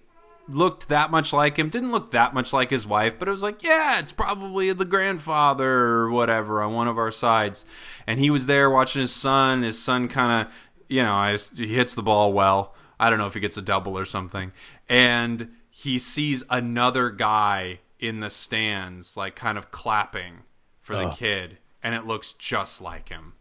looked 0.47 0.89
that 0.89 1.11
much 1.11 1.33
like 1.33 1.57
him. 1.57 1.69
Didn't 1.69 1.91
look 1.91 2.11
that 2.11 2.33
much 2.33 2.53
like 2.53 2.69
his 2.69 2.85
wife, 2.85 3.17
but 3.19 3.27
it 3.27 3.31
was 3.31 3.43
like, 3.43 3.63
yeah, 3.63 3.99
it's 3.99 4.11
probably 4.11 4.71
the 4.73 4.85
grandfather 4.85 5.69
or 5.69 6.11
whatever 6.11 6.61
on 6.61 6.73
one 6.73 6.87
of 6.87 6.97
our 6.97 7.11
sides. 7.11 7.65
And 8.07 8.19
he 8.19 8.29
was 8.29 8.47
there 8.47 8.69
watching 8.69 9.01
his 9.01 9.13
son. 9.13 9.63
His 9.63 9.81
son 9.81 10.07
kind 10.07 10.47
of, 10.47 10.53
you 10.87 11.03
know, 11.03 11.37
he 11.55 11.67
hits 11.67 11.95
the 11.95 12.03
ball 12.03 12.33
well. 12.33 12.75
I 12.99 13.09
don't 13.09 13.19
know 13.19 13.27
if 13.27 13.33
he 13.33 13.39
gets 13.39 13.57
a 13.57 13.61
double 13.61 13.97
or 13.97 14.05
something. 14.05 14.51
And 14.89 15.49
he 15.69 15.97
sees 15.97 16.43
another 16.49 17.09
guy 17.09 17.79
in 17.99 18.19
the 18.19 18.29
stands, 18.29 19.15
like 19.15 19.35
kind 19.35 19.57
of 19.57 19.71
clapping 19.71 20.43
for 20.81 20.95
the 20.95 21.09
kid, 21.09 21.59
and 21.83 21.95
it 21.95 22.05
looks 22.05 22.33
just 22.33 22.81
like 22.81 23.09
him 23.09 23.33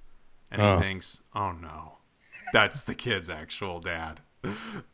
and 0.51 0.61
he 0.61 0.67
Oh. 0.69 0.81
thinks, 0.81 1.21
"Oh 1.35 1.53
no, 1.53 1.99
that's 2.53 2.85
the 2.85 2.95
kid's 2.95 3.29
actual 3.31 3.81
dad." 3.81 4.21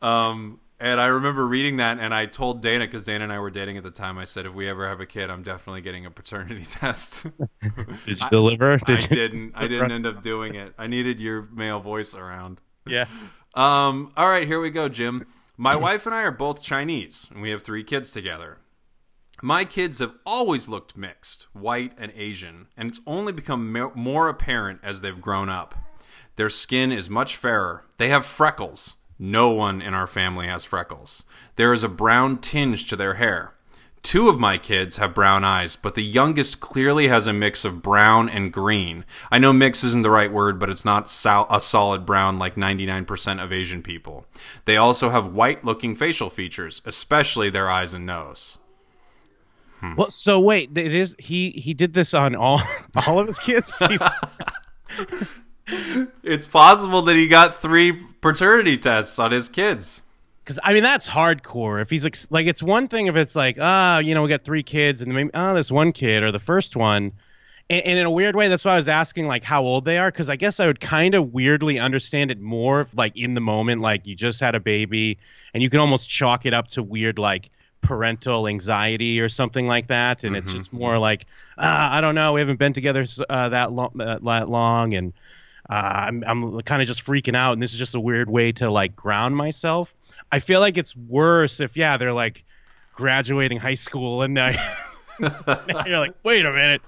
Um, 0.01 0.59
and 0.79 0.99
I 1.01 1.07
remember 1.07 1.47
reading 1.47 1.77
that, 1.77 1.97
and 1.99 2.13
I 2.13 2.25
told 2.27 2.61
Dana 2.61 2.85
because 2.85 3.05
Dana 3.05 3.23
and 3.23 3.33
I 3.33 3.39
were 3.39 3.49
dating 3.49 3.77
at 3.77 3.83
the 3.83 3.91
time. 3.91 4.17
I 4.17 4.25
said, 4.25 4.45
"If 4.45 4.53
we 4.53 4.67
ever 4.69 4.87
have 4.87 4.99
a 4.99 5.05
kid, 5.05 5.29
I'm 5.31 5.41
definitely 5.43 5.81
getting 5.81 6.05
a 6.05 6.11
paternity 6.11 6.63
test." 6.65 7.25
Did 8.05 8.19
you 8.21 8.29
deliver? 8.29 8.73
I 8.73 8.77
Did 8.77 9.01
you? 9.03 9.07
didn't. 9.15 9.53
I 9.55 9.67
didn't 9.67 9.91
end 9.91 10.05
up 10.05 10.21
doing 10.21 10.55
it. 10.55 10.73
I 10.77 10.87
needed 10.87 11.19
your 11.19 11.43
male 11.51 11.79
voice 11.79 12.13
around. 12.13 12.61
Yeah. 12.85 13.05
Um, 13.55 14.11
all 14.15 14.29
right, 14.29 14.45
here 14.47 14.59
we 14.59 14.69
go, 14.69 14.87
Jim. 14.87 15.25
My 15.57 15.75
wife 15.75 16.05
and 16.05 16.13
I 16.13 16.21
are 16.21 16.31
both 16.31 16.61
Chinese, 16.61 17.27
and 17.33 17.41
we 17.41 17.49
have 17.49 17.63
three 17.63 17.83
kids 17.83 18.11
together. 18.11 18.59
My 19.43 19.65
kids 19.65 19.99
have 19.99 20.15
always 20.25 20.67
looked 20.67 20.97
mixed, 20.97 21.45
white 21.53 21.93
and 21.95 22.11
Asian, 22.15 22.65
and 22.75 22.89
it's 22.89 23.01
only 23.05 23.31
become 23.31 23.71
more 23.93 24.29
apparent 24.29 24.79
as 24.81 25.01
they've 25.01 25.21
grown 25.21 25.47
up. 25.47 25.75
Their 26.37 26.49
skin 26.49 26.91
is 26.91 27.07
much 27.07 27.35
fairer. 27.35 27.85
They 27.97 28.09
have 28.09 28.25
freckles. 28.25 28.95
No 29.19 29.49
one 29.49 29.79
in 29.79 29.93
our 29.93 30.07
family 30.07 30.47
has 30.47 30.65
freckles. 30.65 31.23
There 31.55 31.71
is 31.71 31.83
a 31.83 31.89
brown 31.89 32.39
tinge 32.39 32.87
to 32.89 32.95
their 32.95 33.15
hair. 33.15 33.53
Two 34.01 34.27
of 34.27 34.39
my 34.39 34.57
kids 34.57 34.97
have 34.97 35.13
brown 35.13 35.43
eyes, 35.43 35.75
but 35.75 35.93
the 35.93 36.03
youngest 36.03 36.59
clearly 36.59 37.07
has 37.09 37.27
a 37.27 37.33
mix 37.33 37.63
of 37.63 37.83
brown 37.83 38.29
and 38.29 38.51
green. 38.51 39.05
I 39.31 39.37
know 39.37 39.53
mix 39.53 39.83
isn't 39.83 40.01
the 40.01 40.09
right 40.09 40.31
word, 40.31 40.57
but 40.57 40.69
it's 40.71 40.85
not 40.85 41.11
sol- 41.11 41.45
a 41.51 41.61
solid 41.61 42.07
brown 42.07 42.39
like 42.39 42.55
99% 42.55 43.43
of 43.43 43.53
Asian 43.53 43.83
people. 43.83 44.25
They 44.65 44.77
also 44.77 45.11
have 45.11 45.33
white 45.33 45.63
looking 45.63 45.95
facial 45.95 46.31
features, 46.31 46.81
especially 46.85 47.51
their 47.51 47.69
eyes 47.69 47.93
and 47.93 48.05
nose. 48.05 48.57
Well, 49.95 50.11
so 50.11 50.39
wait, 50.39 50.75
it 50.75 50.93
is 50.93 51.15
he 51.19 51.51
he 51.51 51.73
did 51.73 51.93
this 51.93 52.13
on 52.13 52.35
all 52.35 52.61
all 53.07 53.19
of 53.19 53.27
his 53.27 53.39
kids? 53.39 53.81
It's 56.23 56.47
possible 56.47 57.01
that 57.03 57.15
he 57.15 57.27
got 57.27 57.61
three 57.61 57.91
paternity 58.21 58.77
tests 58.77 59.19
on 59.19 59.31
his 59.31 59.49
kids. 59.49 60.01
Because 60.43 60.59
I 60.63 60.73
mean 60.73 60.83
that's 60.83 61.07
hardcore. 61.07 61.81
If 61.81 61.89
he's 61.89 62.05
like, 62.05 62.17
like 62.29 62.47
it's 62.47 62.63
one 62.63 62.87
thing 62.87 63.07
if 63.07 63.17
it's 63.17 63.35
like 63.35 63.57
ah 63.59 63.99
you 63.99 64.15
know 64.15 64.23
we 64.23 64.29
got 64.29 64.43
three 64.43 64.63
kids 64.63 65.01
and 65.01 65.13
maybe 65.13 65.29
oh 65.33 65.53
this 65.53 65.69
one 65.71 65.91
kid 65.91 66.23
or 66.23 66.31
the 66.31 66.39
first 66.39 66.77
one, 66.77 67.11
and, 67.69 67.81
and 67.81 67.99
in 67.99 68.05
a 68.05 68.11
weird 68.11 68.35
way 68.35 68.47
that's 68.47 68.63
why 68.63 68.73
I 68.73 68.77
was 68.77 68.87
asking 68.87 69.27
like 69.27 69.43
how 69.43 69.63
old 69.63 69.83
they 69.83 69.97
are 69.97 70.09
because 70.09 70.29
I 70.29 70.37
guess 70.37 70.61
I 70.61 70.67
would 70.67 70.79
kind 70.79 71.15
of 71.15 71.33
weirdly 71.33 71.79
understand 71.79 72.31
it 72.31 72.39
more 72.39 72.81
if 72.81 72.95
like 72.95 73.17
in 73.17 73.33
the 73.33 73.41
moment 73.41 73.81
like 73.81 74.07
you 74.07 74.15
just 74.15 74.39
had 74.39 74.55
a 74.55 74.61
baby 74.61 75.17
and 75.53 75.61
you 75.61 75.69
can 75.69 75.81
almost 75.81 76.09
chalk 76.09 76.45
it 76.45 76.53
up 76.53 76.69
to 76.69 76.83
weird 76.83 77.19
like 77.19 77.49
parental 77.81 78.47
anxiety 78.47 79.19
or 79.19 79.29
something 79.29 79.67
like 79.67 79.87
that 79.87 80.23
and 80.23 80.35
it's 80.35 80.51
just 80.51 80.73
more 80.73 80.97
like 80.97 81.25
ah 81.57 81.95
I 81.95 82.01
don't 82.01 82.15
know 82.15 82.33
we 82.33 82.41
haven't 82.41 82.59
been 82.59 82.73
together 82.73 83.05
uh, 83.29 83.49
that 83.49 83.71
long 83.71 83.99
uh, 84.01 84.19
that 84.23 84.49
long 84.49 84.93
and 84.93 85.13
uh, 85.69 85.73
I'm 85.73 86.23
I'm 86.25 86.61
kind 86.61 86.81
of 86.81 86.87
just 86.87 87.05
freaking 87.05 87.35
out, 87.35 87.53
and 87.53 87.61
this 87.61 87.73
is 87.73 87.77
just 87.77 87.93
a 87.93 87.99
weird 87.99 88.29
way 88.29 88.53
to 88.53 88.71
like 88.71 88.95
ground 88.95 89.35
myself. 89.35 89.93
I 90.31 90.39
feel 90.39 90.61
like 90.61 90.77
it's 90.77 90.95
worse 90.95 91.59
if 91.59 91.75
yeah 91.75 91.97
they're 91.97 92.13
like 92.13 92.45
graduating 92.93 93.59
high 93.59 93.75
school 93.75 94.21
and 94.21 94.33
now 94.33 94.49
you're 95.85 95.99
like 95.99 96.13
wait 96.23 96.45
a 96.45 96.51
minute 96.51 96.81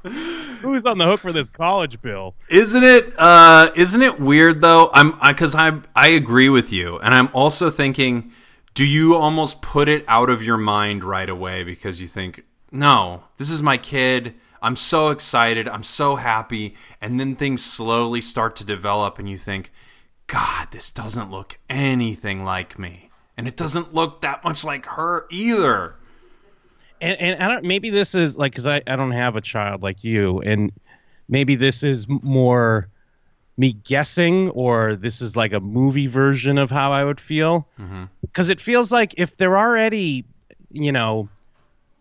who's 0.59 0.85
on 0.85 0.97
the 0.97 1.05
hook 1.05 1.19
for 1.19 1.31
this 1.31 1.49
college 1.49 2.01
bill? 2.01 2.35
Isn't 2.49 2.83
it? 2.83 3.13
Uh, 3.17 3.71
isn't 3.75 4.01
it 4.01 4.19
weird 4.19 4.61
though? 4.61 4.89
I'm 4.93 5.17
because 5.27 5.55
I, 5.55 5.69
I 5.69 5.81
I 5.95 6.07
agree 6.09 6.49
with 6.49 6.71
you, 6.71 6.97
and 6.99 7.13
I'm 7.13 7.29
also 7.33 7.69
thinking, 7.69 8.31
do 8.79 8.85
you 8.85 9.13
almost 9.13 9.61
put 9.61 9.89
it 9.89 10.05
out 10.07 10.29
of 10.29 10.41
your 10.41 10.55
mind 10.55 11.03
right 11.03 11.29
away 11.29 11.63
because 11.63 11.99
you 11.99 12.07
think, 12.07 12.45
no, 12.71 13.23
this 13.35 13.49
is 13.49 13.61
my 13.61 13.77
kid. 13.77 14.35
I'm 14.61 14.77
so 14.77 15.09
excited. 15.09 15.67
I'm 15.67 15.83
so 15.83 16.15
happy, 16.15 16.77
and 17.01 17.19
then 17.19 17.35
things 17.35 17.61
slowly 17.61 18.21
start 18.21 18.55
to 18.55 18.63
develop, 18.63 19.19
and 19.19 19.29
you 19.29 19.37
think, 19.37 19.73
God, 20.27 20.69
this 20.71 20.91
doesn't 20.91 21.29
look 21.29 21.59
anything 21.69 22.45
like 22.45 22.79
me, 22.79 23.09
and 23.35 23.49
it 23.49 23.57
doesn't 23.57 23.93
look 23.93 24.21
that 24.21 24.45
much 24.45 24.63
like 24.63 24.85
her 24.85 25.25
either. 25.29 25.95
And, 27.01 27.19
and 27.19 27.43
I 27.43 27.49
don't 27.49 27.65
maybe 27.65 27.89
this 27.89 28.15
is 28.15 28.37
like 28.37 28.53
because 28.53 28.65
I 28.65 28.81
I 28.87 28.95
don't 28.95 29.11
have 29.11 29.35
a 29.35 29.41
child 29.41 29.83
like 29.83 30.05
you, 30.05 30.39
and 30.39 30.71
maybe 31.27 31.57
this 31.57 31.83
is 31.83 32.07
more 32.07 32.87
me 33.59 33.73
guessing 33.73 34.49
or 34.51 34.95
this 34.95 35.21
is 35.21 35.35
like 35.35 35.51
a 35.51 35.59
movie 35.59 36.07
version 36.07 36.57
of 36.57 36.71
how 36.71 36.93
I 36.93 37.03
would 37.03 37.19
feel. 37.19 37.67
Because 38.21 38.47
it 38.47 38.61
feels 38.61 38.89
like 38.89 39.15
if 39.17 39.35
they're 39.35 39.57
already 39.57 40.23
you 40.71 40.93
know 40.93 41.27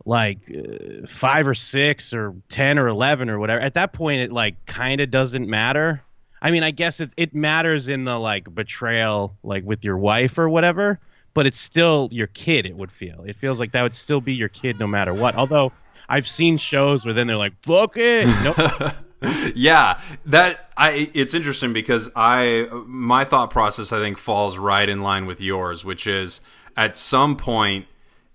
like 0.05 0.39
uh, 0.49 1.07
five 1.09 1.49
or 1.49 1.55
six 1.55 2.15
or 2.15 2.35
ten 2.49 2.79
or 2.79 2.87
eleven 2.87 3.29
or 3.29 3.41
whatever 3.41 3.61
at 3.61 3.75
that 3.75 3.93
point 3.93 4.21
it 4.21 4.31
like 4.31 4.65
kind 4.67 5.01
of 5.01 5.11
doesn't 5.11 5.49
matter. 5.49 6.01
I 6.41 6.53
mean 6.53 6.63
i 6.63 6.71
guess 6.71 7.01
it, 7.01 7.11
it 7.17 7.35
matters 7.35 7.89
in 7.89 8.05
the 8.05 8.17
like 8.17 8.55
betrayal 8.55 9.37
like 9.43 9.65
with 9.65 9.85
your 9.85 9.99
wife 9.99 10.39
or 10.39 10.49
whatever 10.49 11.01
but 11.35 11.49
it's 11.49 11.59
still 11.59 12.09
your 12.13 12.29
kid 12.29 12.67
it 12.67 12.77
would 12.77 12.93
feel. 12.93 13.25
It 13.27 13.35
feels 13.35 13.59
like 13.59 13.73
that 13.73 13.83
would 13.83 13.97
still 13.97 14.21
be 14.21 14.35
your 14.35 14.49
kid 14.49 14.79
no 14.79 14.87
matter 14.87 15.13
what. 15.13 15.35
Although 15.35 15.73
i've 16.09 16.29
seen 16.29 16.57
shows 16.57 17.05
where 17.05 17.15
then 17.15 17.27
they're 17.27 17.37
like 17.37 17.55
fuck 17.65 17.97
it! 17.97 18.27
Nope. 18.45 18.93
yeah 19.55 20.01
that 20.25 20.71
i 20.77 21.11
it's 21.13 21.35
interesting 21.35 21.73
because 21.73 22.11
i 22.15 22.69
my 22.87 23.25
thought 23.25 23.51
process 23.51 23.93
i 23.93 23.99
think 23.99 24.17
falls 24.17 24.57
right 24.57 24.89
in 24.89 25.03
line 25.03 25.27
with 25.27 25.41
yours 25.41 25.85
which 25.85 26.07
is 26.07 26.41
at 26.77 26.97
some 26.97 27.37
point 27.37 27.87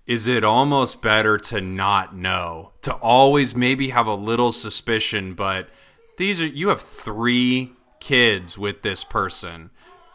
is 0.06 0.26
it 0.26 0.44
almost 0.44 1.00
better 1.00 1.38
to 1.38 1.60
not 1.60 2.14
know? 2.14 2.72
To 2.82 2.92
always 2.94 3.54
maybe 3.54 3.88
have 3.88 4.06
a 4.06 4.14
little 4.14 4.52
suspicion 4.52 5.34
but 5.34 5.68
these 6.18 6.40
are 6.40 6.46
you 6.46 6.68
have 6.68 6.82
three 6.82 7.72
kids 8.00 8.58
with 8.58 8.82
this 8.82 9.02
person. 9.02 9.70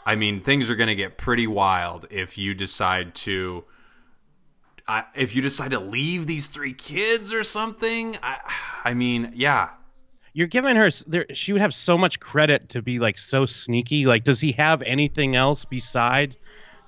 I 0.05 0.15
mean 0.15 0.41
things 0.41 0.69
are 0.69 0.75
going 0.75 0.87
to 0.87 0.95
get 0.95 1.17
pretty 1.17 1.47
wild 1.47 2.05
if 2.09 2.37
you 2.37 2.53
decide 2.53 3.15
to 3.15 3.65
I, 4.87 5.05
if 5.15 5.35
you 5.35 5.41
decide 5.41 5.71
to 5.71 5.79
leave 5.79 6.25
these 6.25 6.47
three 6.47 6.73
kids 6.73 7.33
or 7.33 7.43
something. 7.43 8.15
I 8.21 8.37
i 8.85 8.93
mean 8.93 9.31
yeah 9.33 9.71
you're 10.39 10.47
giving 10.47 10.77
her 10.77 10.89
there 11.05 11.25
she 11.33 11.51
would 11.51 11.61
have 11.61 11.73
so 11.73 11.97
much 11.97 12.21
credit 12.21 12.69
to 12.69 12.81
be 12.81 12.97
like 12.97 13.17
so 13.17 13.45
sneaky. 13.45 14.05
Like 14.05 14.23
does 14.23 14.39
he 14.39 14.53
have 14.53 14.81
anything 14.83 15.35
else 15.35 15.65
beside 15.65 16.37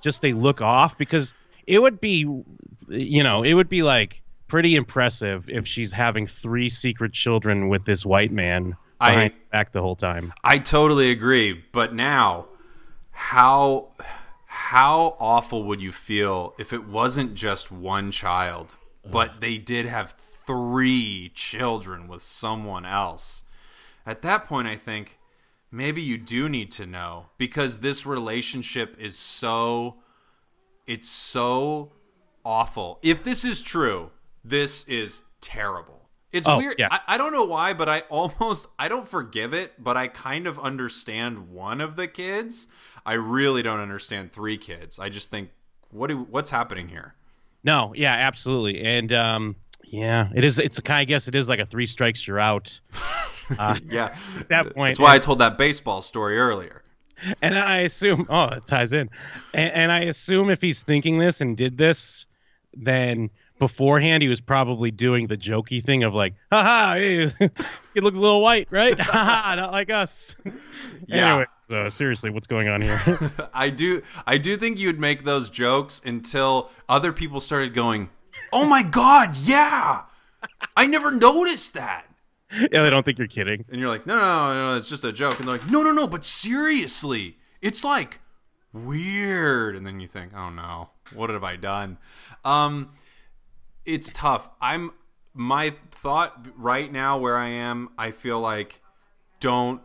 just 0.00 0.24
a 0.24 0.32
look 0.32 0.62
off? 0.62 0.96
Because 0.96 1.34
it 1.66 1.78
would 1.78 2.00
be 2.00 2.20
you 2.88 3.22
know 3.22 3.42
it 3.42 3.52
would 3.52 3.68
be 3.68 3.82
like 3.82 4.22
pretty 4.48 4.74
impressive 4.74 5.50
if 5.50 5.66
she's 5.66 5.92
having 5.92 6.26
three 6.26 6.70
secret 6.70 7.12
children 7.12 7.68
with 7.68 7.84
this 7.84 8.06
white 8.06 8.32
man 8.32 8.74
I- 8.98 9.10
behind 9.10 9.32
her 9.34 9.38
back 9.50 9.72
the 9.72 9.82
whole 9.82 9.96
time. 9.96 10.32
I 10.42 10.56
totally 10.56 11.10
agree, 11.10 11.62
but 11.72 11.94
now 11.94 12.46
how 13.10 13.88
how 14.46 15.14
awful 15.20 15.64
would 15.64 15.82
you 15.82 15.92
feel 15.92 16.54
if 16.58 16.72
it 16.72 16.86
wasn't 16.86 17.34
just 17.34 17.70
one 17.70 18.12
child, 18.12 18.76
but 19.04 19.42
they 19.42 19.58
did 19.58 19.84
have 19.84 20.12
three 20.46 21.30
children 21.34 22.08
with 22.08 22.22
someone 22.22 22.86
else? 22.86 23.41
At 24.06 24.22
that 24.22 24.46
point 24.46 24.68
I 24.68 24.76
think 24.76 25.18
maybe 25.70 26.02
you 26.02 26.18
do 26.18 26.48
need 26.48 26.70
to 26.72 26.86
know 26.86 27.26
because 27.38 27.80
this 27.80 28.04
relationship 28.06 28.96
is 28.98 29.18
so 29.18 29.96
it's 30.86 31.08
so 31.08 31.92
awful. 32.44 32.98
If 33.02 33.22
this 33.22 33.44
is 33.44 33.62
true, 33.62 34.10
this 34.44 34.84
is 34.88 35.22
terrible. 35.40 36.08
It's 36.32 36.48
Oh, 36.48 36.58
weird. 36.58 36.76
yeah. 36.78 36.88
I, 36.90 37.00
I 37.08 37.16
don't 37.18 37.32
know 37.32 37.44
why, 37.44 37.72
but 37.74 37.88
I 37.88 38.00
almost 38.10 38.68
I 38.78 38.88
don't 38.88 39.06
forgive 39.08 39.52
it, 39.54 39.72
but 39.82 39.96
I 39.96 40.08
kind 40.08 40.46
of 40.46 40.58
understand 40.58 41.50
one 41.50 41.80
of 41.80 41.96
the 41.96 42.08
kids. 42.08 42.68
I 43.04 43.14
really 43.14 43.62
don't 43.62 43.80
understand 43.80 44.32
three 44.32 44.56
kids. 44.58 44.98
I 44.98 45.08
just 45.08 45.30
think 45.30 45.50
what 45.90 46.06
do, 46.08 46.18
what's 46.18 46.50
happening 46.50 46.88
here? 46.88 47.14
no 47.64 47.92
yeah 47.94 48.12
absolutely 48.12 48.80
and 48.82 49.12
um 49.12 49.54
yeah 49.84 50.28
it 50.34 50.44
is 50.44 50.58
it's 50.58 50.78
a 50.78 50.82
kind 50.82 50.98
i 51.00 51.04
guess 51.04 51.28
it 51.28 51.34
is 51.34 51.48
like 51.48 51.58
a 51.60 51.66
three 51.66 51.86
strikes 51.86 52.26
you're 52.26 52.38
out 52.40 52.80
uh, 53.58 53.78
Yeah. 53.88 54.16
at 54.38 54.48
that 54.48 54.74
point 54.74 54.92
That's 54.96 54.98
why 55.00 55.14
I 55.14 55.18
told 55.18 55.38
that 55.40 55.58
baseball 55.58 56.00
story 56.02 56.38
earlier. 56.38 56.82
And 57.40 57.56
I 57.56 57.78
assume, 57.80 58.26
oh, 58.30 58.46
it 58.46 58.66
ties 58.66 58.92
in. 58.92 59.08
And, 59.54 59.70
and 59.72 59.92
I 59.92 60.00
assume 60.04 60.50
if 60.50 60.60
he's 60.60 60.82
thinking 60.82 61.18
this 61.20 61.40
and 61.40 61.56
did 61.56 61.76
this, 61.78 62.26
then 62.74 63.30
beforehand 63.60 64.22
he 64.24 64.28
was 64.28 64.40
probably 64.40 64.90
doing 64.90 65.28
the 65.28 65.36
jokey 65.36 65.84
thing 65.84 66.02
of 66.02 66.14
like, 66.14 66.34
haha, 66.50 66.94
it 66.98 67.34
looks 67.94 68.18
a 68.18 68.20
little 68.20 68.40
white, 68.42 68.66
right? 68.72 68.98
Haha, 69.00 69.54
not 69.54 69.70
like 69.70 69.88
us. 69.90 70.34
Yeah. 71.06 71.28
Anyway, 71.34 71.46
so 71.70 71.88
seriously, 71.90 72.30
what's 72.30 72.48
going 72.48 72.66
on 72.68 72.80
here? 72.82 73.00
I 73.54 73.70
do 73.70 74.02
I 74.26 74.38
do 74.38 74.56
think 74.56 74.78
you'd 74.80 74.98
make 74.98 75.22
those 75.24 75.48
jokes 75.48 76.00
until 76.04 76.70
other 76.88 77.12
people 77.12 77.38
started 77.40 77.72
going, 77.72 78.10
"Oh 78.52 78.68
my 78.68 78.82
god, 78.82 79.36
yeah. 79.36 80.02
I 80.76 80.86
never 80.86 81.10
noticed 81.10 81.74
that." 81.74 82.06
yeah, 82.70 82.82
they 82.82 82.90
don't 82.90 83.04
think 83.04 83.18
you're 83.18 83.28
kidding. 83.28 83.64
And 83.70 83.80
you're 83.80 83.88
like, 83.88 84.06
no, 84.06 84.16
no, 84.16 84.52
no, 84.52 84.70
no, 84.72 84.76
it's 84.76 84.88
just 84.88 85.04
a 85.04 85.12
joke. 85.12 85.38
And 85.38 85.48
they're 85.48 85.56
like, 85.56 85.70
no, 85.70 85.82
no, 85.82 85.92
no, 85.92 86.06
but 86.06 86.24
seriously, 86.24 87.38
it's 87.60 87.82
like 87.82 88.20
weird. 88.72 89.76
And 89.76 89.86
then 89.86 90.00
you 90.00 90.08
think, 90.08 90.32
oh 90.34 90.50
no, 90.50 90.90
what 91.14 91.30
have 91.30 91.44
I 91.44 91.56
done? 91.56 91.98
Um, 92.44 92.90
it's 93.84 94.12
tough. 94.12 94.50
I'm 94.60 94.92
my 95.34 95.74
thought 95.90 96.46
right 96.56 96.92
now 96.92 97.18
where 97.18 97.36
I 97.36 97.48
am. 97.48 97.90
I 97.96 98.10
feel 98.10 98.40
like 98.40 98.80
don't 99.40 99.80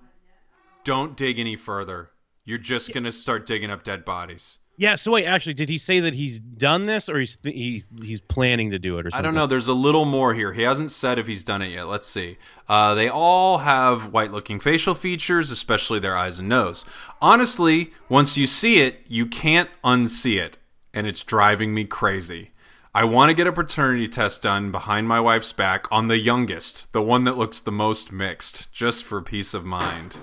don't 0.83 1.15
dig 1.15 1.39
any 1.39 1.55
further. 1.55 2.12
You're 2.43 2.57
just 2.57 2.93
gonna 2.93 3.12
start 3.12 3.45
digging 3.45 3.71
up 3.71 3.83
dead 3.83 4.03
bodies. 4.03 4.59
Yeah. 4.77 4.96
So 4.96 5.12
wait, 5.12 5.25
actually, 5.25 5.55
did 5.55 5.69
he 5.69 5.77
say 5.77 6.00
that 6.01 6.13
he's 6.13 6.39
done 6.39 6.86
this, 6.86 7.10
or 7.10 7.19
he's 7.19 7.36
th- 7.36 7.55
he's 7.55 7.93
he's 8.01 8.22
planning 8.22 8.72
to 8.72 8.79
do 8.79 8.98
it, 8.98 9.07
or 9.07 9.12
something? 9.12 9.19
I 9.19 9.22
don't 9.22 9.34
know. 9.34 9.48
There's 9.48 9.67
a 9.67 9.74
little 9.74 10.05
more 10.05 10.34
here. 10.34 10.53
He 10.53 10.62
hasn't 10.62 10.91
said 10.91 11.17
if 11.19 11.27
he's 11.27 11.43
done 11.43 11.62
it 11.62 11.69
yet. 11.69 11.88
Let's 11.88 12.07
see. 12.07 12.38
Uh, 12.69 12.93
they 12.93 13.10
all 13.10 13.60
have 13.60 14.13
white 14.13 14.31
looking 14.31 14.60
facial 14.60 14.93
features, 14.93 15.51
especially 15.51 16.00
their 16.00 16.15
eyes 16.15 16.39
and 16.39 16.48
nose. 16.48 16.86
Honestly, 17.22 17.91
once 18.07 18.38
you 18.38 18.46
see 18.48 18.79
it, 18.81 19.01
you 19.07 19.25
can't 19.25 19.69
unsee 19.84 20.39
it, 20.41 20.57
and 20.93 21.07
it's 21.07 21.24
driving 21.24 21.74
me 21.74 21.86
crazy. 21.86 22.51
I 22.93 23.03
want 23.03 23.29
to 23.29 23.36
get 23.36 23.46
a 23.46 23.51
paternity 23.51 24.07
test 24.07 24.41
done 24.41 24.72
behind 24.72 25.07
my 25.07 25.19
wife's 25.19 25.53
back 25.53 25.86
on 25.91 26.07
the 26.07 26.17
youngest, 26.17 26.91
the 26.93 27.01
one 27.01 27.25
that 27.25 27.38
looks 27.38 27.60
the 27.60 27.72
most 27.72 28.12
mixed, 28.12 28.72
just 28.72 29.03
for 29.03 29.22
peace 29.22 29.53
of 29.53 29.63
mind. 29.63 30.17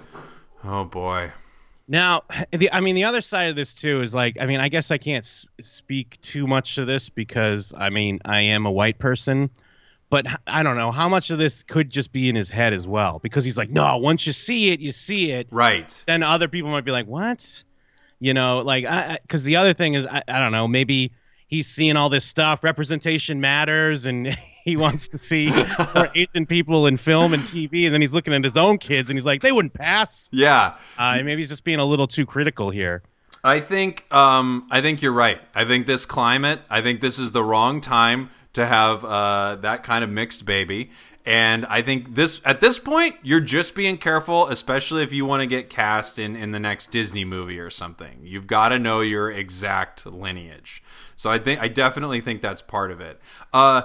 Oh 0.65 0.85
boy. 0.85 1.33
Now, 1.89 2.23
the, 2.53 2.73
I 2.73 2.81
mean, 2.81 2.95
the 2.95 3.05
other 3.05 3.21
side 3.21 3.49
of 3.51 3.57
this 3.57 3.75
too 3.75 4.03
is 4.03 4.15
like, 4.15 4.37
I 4.41 4.47
mean, 4.47 4.61
I 4.61 4.69
guess 4.69 4.91
I 4.91 4.99
can't 4.99 5.25
s- 5.25 5.47
speak 5.61 6.21
too 6.21 6.47
much 6.47 6.77
to 6.77 6.85
this 6.85 7.09
because, 7.09 7.75
I 7.77 7.91
mean, 7.91 8.21
I 8.25 8.41
am 8.43 8.67
a 8.67 8.73
white 8.73 8.99
person, 8.99 9.51
but 10.11 10.27
h- 10.27 10.37
I 10.47 10.63
don't 10.63 10.77
know 10.77 10.91
how 10.93 11.09
much 11.09 11.31
of 11.31 11.39
this 11.39 11.63
could 11.63 11.91
just 11.91 12.13
be 12.13 12.29
in 12.29 12.37
his 12.37 12.51
head 12.51 12.73
as 12.73 12.87
well 12.87 13.19
because 13.23 13.45
he's 13.45 13.59
like, 13.59 13.71
no, 13.71 13.97
once 13.99 14.27
you 14.27 14.33
see 14.33 14.71
it, 14.71 14.81
you 14.81 14.93
see 14.93 15.31
it. 15.31 15.49
Right. 15.51 16.05
Then 16.07 16.23
other 16.23 16.49
people 16.49 16.71
might 16.71 16.85
be 16.85 16.93
like, 16.93 17.07
what? 17.07 17.63
You 18.21 18.33
know, 18.33 18.59
like, 18.59 18.85
because 19.23 19.45
the 19.45 19.57
other 19.57 19.75
thing 19.75 19.95
is, 19.95 20.07
I, 20.07 20.23
I 20.27 20.39
don't 20.39 20.53
know, 20.53 20.67
maybe 20.69 21.13
he's 21.47 21.67
seeing 21.67 21.97
all 21.97 22.09
this 22.09 22.25
stuff. 22.25 22.65
Representation 22.65 23.41
matters, 23.41 24.07
and 24.07 24.37
he 24.65 24.77
wants 24.77 25.09
to 25.09 25.19
see 25.19 25.51
more 25.95 26.09
Asian 26.15 26.47
people 26.47 26.87
in 26.87 26.97
film 26.97 27.35
and 27.35 27.43
TV. 27.43 27.85
And 27.85 27.93
then 27.93 28.01
he's 28.01 28.15
looking 28.15 28.33
at 28.33 28.43
his 28.43 28.57
own 28.57 28.79
kids, 28.79 29.11
and 29.11 29.19
he's 29.19 29.27
like, 29.27 29.43
they 29.43 29.53
wouldn't 29.53 29.75
pass. 29.75 30.29
Yeah. 30.33 30.77
Uh, 30.99 31.17
maybe 31.23 31.43
he's 31.43 31.51
just 31.51 31.65
being 31.65 31.79
a 31.79 31.85
little 31.85 32.07
too 32.07 32.25
critical 32.25 32.71
here. 32.71 33.03
I 33.45 33.61
think 33.61 34.11
um, 34.13 34.67
I 34.71 34.81
think 34.81 35.03
you're 35.03 35.13
right. 35.13 35.39
I 35.55 35.67
think 35.67 35.87
this 35.87 36.07
climate, 36.07 36.63
I 36.71 36.81
think 36.81 37.03
this 37.03 37.19
is 37.19 37.33
the 37.33 37.45
wrong 37.45 37.83
time 37.83 38.31
to 38.55 38.67
have 38.67 39.05
uh, 39.05 39.57
that 39.57 39.83
kind 39.83 40.03
of 40.03 40.09
mixed 40.09 40.47
baby. 40.47 40.91
And 41.27 41.67
I 41.67 41.83
think 41.83 42.15
this 42.15 42.41
at 42.47 42.61
this 42.63 42.79
point, 42.79 43.17
you're 43.23 43.41
just 43.41 43.75
being 43.75 43.99
careful, 43.99 44.49
especially 44.49 45.03
if 45.03 45.13
you 45.13 45.27
want 45.27 45.43
to 45.43 45.47
get 45.47 45.69
cast 45.69 46.19
in 46.19 46.37
in 46.37 46.53
the 46.53 46.61
next 46.61 46.91
Disney 46.91 47.27
movie 47.27 47.59
or 47.59 47.69
something. 47.69 48.21
You've 48.23 48.47
got 48.47 48.71
to 48.71 48.79
know 48.79 49.01
your 49.01 49.31
exact 49.31 50.07
lineage. 50.07 50.83
So 51.17 51.31
I 51.31 51.39
think 51.39 51.61
I 51.61 51.69
definitely 51.69 52.21
think 52.21 52.43
that's 52.43 52.63
part 52.63 52.91
of 52.91 53.01
it. 53.01 53.21
Uh, 53.53 53.83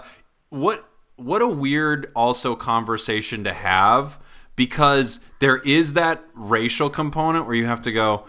what 0.49 0.85
what 1.15 1.41
a 1.41 1.47
weird 1.47 2.11
also 2.15 2.55
conversation 2.55 3.43
to 3.43 3.53
have 3.53 4.17
because 4.55 5.19
there 5.39 5.57
is 5.57 5.93
that 5.93 6.23
racial 6.33 6.89
component 6.89 7.45
where 7.45 7.55
you 7.55 7.65
have 7.65 7.81
to 7.81 7.91
go. 7.91 8.25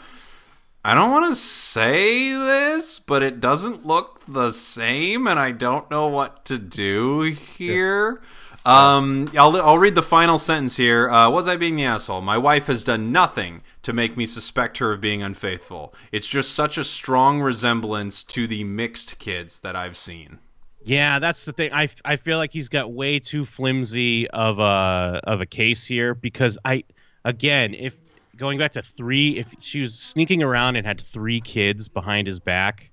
I 0.84 0.94
don't 0.94 1.10
want 1.10 1.30
to 1.30 1.36
say 1.36 2.32
this, 2.32 3.00
but 3.00 3.22
it 3.22 3.40
doesn't 3.40 3.84
look 3.84 4.22
the 4.26 4.50
same, 4.50 5.26
and 5.26 5.38
I 5.38 5.52
don't 5.52 5.90
know 5.90 6.08
what 6.08 6.46
to 6.46 6.56
do 6.56 7.22
here. 7.22 8.22
Um, 8.64 9.30
I'll, 9.36 9.56
I'll 9.60 9.78
read 9.78 9.94
the 9.94 10.02
final 10.02 10.38
sentence 10.38 10.76
here. 10.76 11.08
Uh, 11.08 11.30
was 11.30 11.48
I 11.48 11.56
being 11.56 11.76
the 11.76 11.84
asshole? 11.84 12.22
My 12.22 12.38
wife 12.38 12.66
has 12.66 12.84
done 12.84 13.12
nothing 13.12 13.62
to 13.82 13.92
make 13.92 14.16
me 14.16 14.26
suspect 14.26 14.78
her 14.78 14.92
of 14.92 15.00
being 15.00 15.22
unfaithful. 15.22 15.94
It's 16.12 16.26
just 16.26 16.54
such 16.54 16.78
a 16.78 16.84
strong 16.84 17.40
resemblance 17.40 18.22
to 18.24 18.46
the 18.46 18.64
mixed 18.64 19.18
kids 19.18 19.60
that 19.60 19.76
I've 19.76 19.96
seen. 19.96 20.38
Yeah, 20.82 21.18
that's 21.18 21.44
the 21.44 21.52
thing. 21.52 21.72
I, 21.72 21.88
I 22.04 22.16
feel 22.16 22.38
like 22.38 22.52
he's 22.52 22.68
got 22.68 22.90
way 22.92 23.18
too 23.18 23.44
flimsy 23.44 24.28
of 24.28 24.58
a 24.58 25.20
of 25.24 25.40
a 25.40 25.46
case 25.46 25.84
here 25.84 26.14
because 26.14 26.58
I 26.64 26.84
again, 27.24 27.74
if 27.74 27.94
going 28.36 28.58
back 28.58 28.72
to 28.72 28.82
three, 28.82 29.38
if 29.38 29.46
she 29.60 29.80
was 29.80 29.98
sneaking 29.98 30.42
around 30.42 30.76
and 30.76 30.86
had 30.86 31.00
three 31.00 31.40
kids 31.42 31.88
behind 31.88 32.26
his 32.26 32.40
back, 32.40 32.90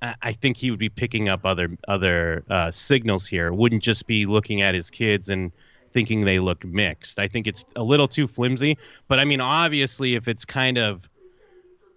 I, 0.00 0.14
I 0.22 0.32
think 0.32 0.56
he 0.56 0.70
would 0.70 0.78
be 0.78 0.88
picking 0.88 1.28
up 1.28 1.44
other 1.44 1.76
other 1.86 2.44
uh, 2.48 2.70
signals 2.70 3.26
here. 3.26 3.52
Wouldn't 3.52 3.82
just 3.82 4.06
be 4.06 4.26
looking 4.26 4.62
at 4.62 4.74
his 4.74 4.90
kids 4.90 5.28
and 5.28 5.52
thinking 5.92 6.24
they 6.24 6.38
look 6.38 6.64
mixed. 6.64 7.18
I 7.18 7.28
think 7.28 7.46
it's 7.46 7.64
a 7.74 7.82
little 7.82 8.06
too 8.08 8.28
flimsy. 8.28 8.78
But 9.08 9.18
I 9.18 9.24
mean, 9.24 9.40
obviously, 9.40 10.14
if 10.14 10.28
it's 10.28 10.44
kind 10.44 10.78
of 10.78 11.08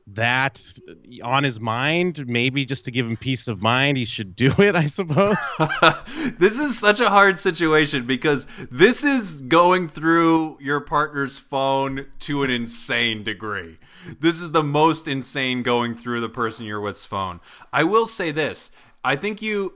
that 0.08 0.62
on 1.24 1.44
his 1.44 1.60
mind, 1.60 2.28
maybe 2.28 2.66
just 2.66 2.86
to 2.86 2.92
give 2.92 3.06
him 3.06 3.18
peace 3.18 3.48
of 3.48 3.62
mind, 3.62 3.98
he 3.98 4.06
should 4.06 4.36
do 4.36 4.52
it, 4.58 4.76
I 4.76 4.88
suppose. 4.88 5.38
this 6.40 6.58
is 6.60 6.78
such 6.78 7.00
a 7.00 7.10
hard 7.10 7.40
situation 7.40 8.06
because 8.06 8.48
this 8.70 9.04
is 9.04 9.42
going 9.42 9.88
through 9.88 10.58
your 10.60 10.82
partner's 10.82 11.38
phone 11.38 12.08
to 12.20 12.44
an 12.44 12.52
insane 12.52 13.24
degree. 13.24 13.78
This 14.20 14.42
is 14.42 14.52
the 14.52 14.64
most 14.64 15.08
insane 15.08 15.64
going 15.64 15.96
through 15.96 16.22
the 16.22 16.30
person 16.30 16.66
you're 16.66 16.82
with's 16.82 17.06
phone. 17.06 17.40
I 17.72 17.84
will 17.84 18.08
say 18.08 18.32
this. 18.32 18.72
I 19.04 19.16
think 19.16 19.42
you 19.42 19.76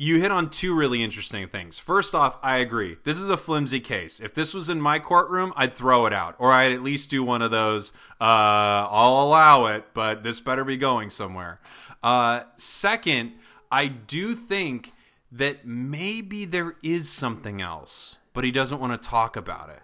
you 0.00 0.20
hit 0.20 0.30
on 0.30 0.48
two 0.48 0.72
really 0.72 1.02
interesting 1.02 1.48
things. 1.48 1.76
First 1.76 2.14
off, 2.14 2.38
I 2.40 2.58
agree. 2.58 2.98
This 3.02 3.18
is 3.18 3.28
a 3.28 3.36
flimsy 3.36 3.80
case. 3.80 4.20
If 4.20 4.32
this 4.32 4.54
was 4.54 4.70
in 4.70 4.80
my 4.80 5.00
courtroom, 5.00 5.52
I'd 5.56 5.74
throw 5.74 6.06
it 6.06 6.12
out, 6.12 6.36
or 6.38 6.52
I'd 6.52 6.70
at 6.70 6.82
least 6.82 7.10
do 7.10 7.24
one 7.24 7.42
of 7.42 7.50
those. 7.50 7.92
Uh, 8.20 8.86
I'll 8.88 9.24
allow 9.24 9.66
it, 9.66 9.86
but 9.94 10.22
this 10.22 10.38
better 10.38 10.62
be 10.62 10.76
going 10.76 11.10
somewhere. 11.10 11.60
Uh, 12.00 12.42
second, 12.56 13.32
I 13.72 13.88
do 13.88 14.36
think 14.36 14.92
that 15.32 15.66
maybe 15.66 16.44
there 16.44 16.76
is 16.80 17.08
something 17.08 17.60
else, 17.60 18.18
but 18.34 18.44
he 18.44 18.52
doesn't 18.52 18.78
want 18.78 19.02
to 19.02 19.08
talk 19.08 19.34
about 19.34 19.68
it. 19.68 19.80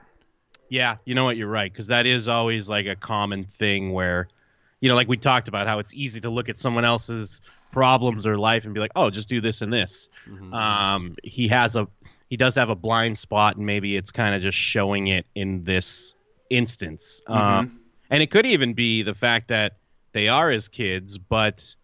Yeah, 0.69 0.99
you 1.05 1.17
know 1.17 1.25
what? 1.25 1.37
You're 1.37 1.49
right 1.49 1.73
because 1.73 1.89
that 1.89 2.07
is 2.07 2.29
always 2.29 2.69
like 2.69 2.87
a 2.87 2.95
common 2.95 3.47
thing 3.47 3.91
where, 3.91 4.29
you 4.85 4.91
know, 4.91 4.97
like 4.97 5.09
we 5.09 5.17
talked 5.17 5.49
about 5.49 5.67
how 5.67 5.79
it's 5.79 5.95
easy 5.95 6.21
to 6.21 6.29
look 6.29 6.51
at 6.51 6.59
someone 6.59 6.85
else's 6.85 7.41
problems 7.73 8.27
or 8.27 8.37
life 8.37 8.67
and 8.67 8.75
be 8.75 8.81
like, 8.81 8.91
oh, 8.95 9.09
just 9.09 9.31
do 9.31 9.41
this 9.41 9.63
and 9.63 9.73
this. 9.73 10.11
Mm-hmm. 10.29 10.53
Um, 10.53 11.17
he 11.25 11.49
has 11.49 11.75
a 11.75 11.89
he 12.29 12.37
does 12.37 12.55
have 12.57 12.69
a 12.69 12.75
blind 12.75 13.17
spot, 13.17 13.57
and 13.57 13.65
maybe 13.65 13.97
it's 13.97 14.11
kind 14.11 14.35
of 14.35 14.43
just 14.43 14.59
showing 14.59 15.07
it 15.07 15.25
in 15.35 15.65
this 15.65 16.15
instance. 16.51 17.23
Mm-hmm. 17.27 17.41
Um, 17.41 17.81
and 18.11 18.23
it 18.23 18.31
could 18.31 18.45
even 18.45 18.75
be 18.75 19.03
the 19.03 19.15
fact 19.15 19.49
that 19.49 19.79
they 20.13 20.29
are 20.29 20.51
his 20.51 20.69
kids, 20.69 21.17
but 21.17 21.75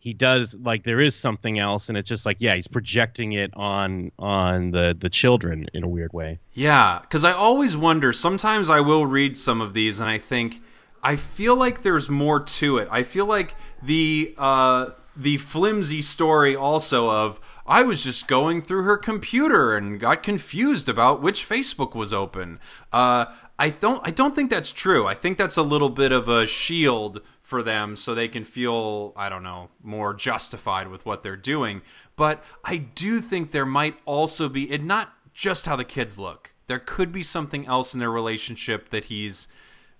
he 0.00 0.12
does 0.12 0.56
like 0.60 0.82
there 0.82 1.00
is 1.00 1.14
something 1.14 1.60
else 1.60 1.88
and 1.88 1.96
it's 1.96 2.08
just 2.08 2.26
like 2.26 2.38
yeah 2.40 2.56
he's 2.56 2.66
projecting 2.66 3.32
it 3.32 3.52
on 3.54 4.10
on 4.18 4.72
the 4.72 4.94
the 5.00 5.08
children 5.08 5.66
in 5.72 5.82
a 5.82 5.88
weird 5.88 6.12
way 6.12 6.38
yeah 6.52 6.98
because 7.00 7.24
i 7.24 7.32
always 7.32 7.74
wonder 7.74 8.12
sometimes 8.12 8.68
i 8.68 8.80
will 8.80 9.06
read 9.06 9.34
some 9.34 9.62
of 9.62 9.72
these 9.72 10.00
and 10.00 10.10
i 10.10 10.18
think 10.18 10.60
i 11.04 11.14
feel 11.14 11.54
like 11.54 11.82
there's 11.82 12.08
more 12.08 12.40
to 12.40 12.78
it 12.78 12.88
i 12.90 13.02
feel 13.02 13.26
like 13.26 13.54
the 13.82 14.34
uh 14.38 14.90
the 15.16 15.36
flimsy 15.36 16.02
story 16.02 16.56
also 16.56 17.08
of 17.08 17.40
I 17.66 17.82
was 17.82 18.04
just 18.04 18.28
going 18.28 18.62
through 18.62 18.82
her 18.82 18.98
computer 18.98 19.74
and 19.74 19.98
got 19.98 20.22
confused 20.22 20.88
about 20.88 21.22
which 21.22 21.48
Facebook 21.48 21.94
was 21.94 22.12
open. 22.12 22.58
Uh, 22.92 23.26
I 23.58 23.70
don't 23.70 24.06
I 24.06 24.10
don't 24.10 24.34
think 24.34 24.50
that's 24.50 24.72
true. 24.72 25.06
I 25.06 25.14
think 25.14 25.38
that's 25.38 25.56
a 25.56 25.62
little 25.62 25.88
bit 25.88 26.12
of 26.12 26.28
a 26.28 26.46
shield 26.46 27.22
for 27.40 27.62
them 27.62 27.96
so 27.96 28.14
they 28.14 28.28
can 28.28 28.44
feel 28.44 29.12
I 29.16 29.28
don't 29.28 29.42
know 29.42 29.70
more 29.82 30.12
justified 30.12 30.88
with 30.88 31.06
what 31.06 31.22
they're 31.22 31.36
doing. 31.36 31.82
But 32.16 32.44
I 32.64 32.76
do 32.76 33.20
think 33.20 33.50
there 33.50 33.66
might 33.66 33.96
also 34.04 34.48
be 34.48 34.70
it 34.70 34.82
not 34.82 35.14
just 35.32 35.66
how 35.66 35.76
the 35.76 35.84
kids 35.84 36.18
look. 36.18 36.52
There 36.66 36.78
could 36.78 37.12
be 37.12 37.22
something 37.22 37.66
else 37.66 37.94
in 37.94 38.00
their 38.00 38.10
relationship 38.10 38.88
that 38.90 39.06
he's 39.06 39.48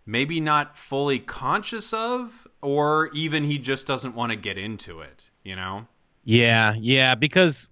maybe 0.07 0.40
not 0.40 0.77
fully 0.77 1.19
conscious 1.19 1.93
of 1.93 2.47
or 2.61 3.11
even 3.12 3.45
he 3.45 3.59
just 3.59 3.87
doesn't 3.87 4.14
want 4.14 4.31
to 4.31 4.37
get 4.37 4.59
into 4.59 5.01
it, 5.01 5.31
you 5.43 5.57
know? 5.57 5.87
Yeah, 6.25 6.75
yeah, 6.77 7.14
because 7.14 7.71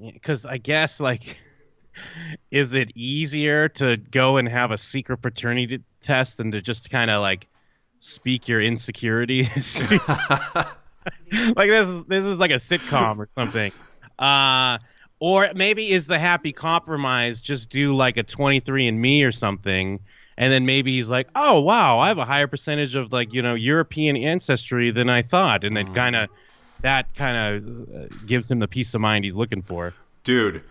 because 0.00 0.44
I 0.44 0.58
guess 0.58 1.00
like 1.00 1.38
is 2.50 2.74
it 2.74 2.90
easier 2.96 3.68
to 3.68 3.96
go 3.96 4.36
and 4.36 4.48
have 4.48 4.70
a 4.70 4.78
secret 4.78 5.18
paternity 5.18 5.82
test 6.02 6.38
than 6.38 6.52
to 6.52 6.60
just 6.60 6.90
kind 6.90 7.10
of 7.10 7.20
like 7.20 7.46
speak 8.00 8.48
your 8.48 8.60
insecurities? 8.60 9.82
like 9.92 11.68
this 11.68 11.88
is 11.88 12.04
this 12.04 12.24
is 12.24 12.36
like 12.36 12.50
a 12.50 12.54
sitcom 12.54 13.18
or 13.18 13.28
something. 13.34 13.72
Uh 14.18 14.78
or 15.20 15.50
maybe 15.54 15.90
is 15.90 16.06
the 16.06 16.18
happy 16.18 16.52
compromise 16.52 17.40
just 17.40 17.70
do 17.70 17.94
like 17.94 18.16
a 18.16 18.24
23andMe 18.24 19.26
or 19.26 19.32
something 19.32 20.00
and 20.36 20.52
then 20.52 20.66
maybe 20.66 20.94
he's 20.94 21.08
like, 21.08 21.28
"Oh 21.34 21.60
wow, 21.60 21.98
I 21.98 22.08
have 22.08 22.18
a 22.18 22.24
higher 22.24 22.46
percentage 22.46 22.94
of 22.94 23.12
like 23.12 23.32
you 23.32 23.42
know 23.42 23.54
European 23.54 24.16
ancestry 24.16 24.90
than 24.90 25.10
I 25.10 25.22
thought," 25.22 25.64
and 25.64 25.76
then 25.76 25.92
kind 25.94 26.16
of 26.16 26.28
that 26.80 27.14
kind 27.14 27.64
of 27.64 27.88
uh, 27.88 28.06
gives 28.26 28.50
him 28.50 28.58
the 28.58 28.68
peace 28.68 28.94
of 28.94 29.00
mind 29.00 29.24
he's 29.24 29.34
looking 29.34 29.62
for. 29.62 29.94
Dude, 30.22 30.62